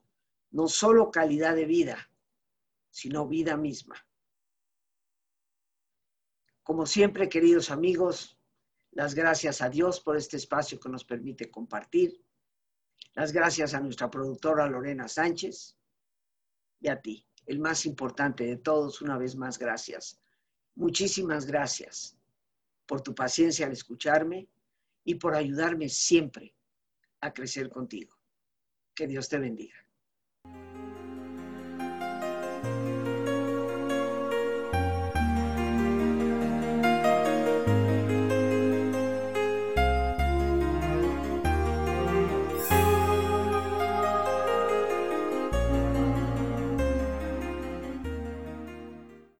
no 0.52 0.68
solo 0.68 1.10
calidad 1.10 1.54
de 1.54 1.66
vida, 1.66 2.08
sino 2.94 3.26
vida 3.26 3.56
misma. 3.56 3.96
Como 6.62 6.86
siempre, 6.86 7.28
queridos 7.28 7.72
amigos, 7.72 8.38
las 8.92 9.16
gracias 9.16 9.60
a 9.62 9.68
Dios 9.68 9.98
por 9.98 10.16
este 10.16 10.36
espacio 10.36 10.78
que 10.78 10.88
nos 10.88 11.04
permite 11.04 11.50
compartir. 11.50 12.24
Las 13.14 13.32
gracias 13.32 13.74
a 13.74 13.80
nuestra 13.80 14.08
productora 14.08 14.68
Lorena 14.68 15.08
Sánchez 15.08 15.76
y 16.78 16.86
a 16.88 17.02
ti, 17.02 17.26
el 17.46 17.58
más 17.58 17.84
importante 17.84 18.44
de 18.44 18.58
todos, 18.58 19.02
una 19.02 19.18
vez 19.18 19.34
más, 19.34 19.58
gracias 19.58 20.20
Muchísimas 20.76 21.46
gracias 21.46 22.16
por 22.86 23.00
tu 23.00 23.12
paciencia 23.12 23.66
al 23.66 23.72
escucharme 23.72 24.48
y 25.04 25.16
por 25.16 25.34
ayudarme 25.34 25.88
siempre 25.88 26.54
a 27.20 27.32
crecer 27.32 27.70
contigo. 27.70 28.16
Que 28.94 29.08
Dios 29.08 29.28
te 29.28 29.38
bendiga. 29.38 29.83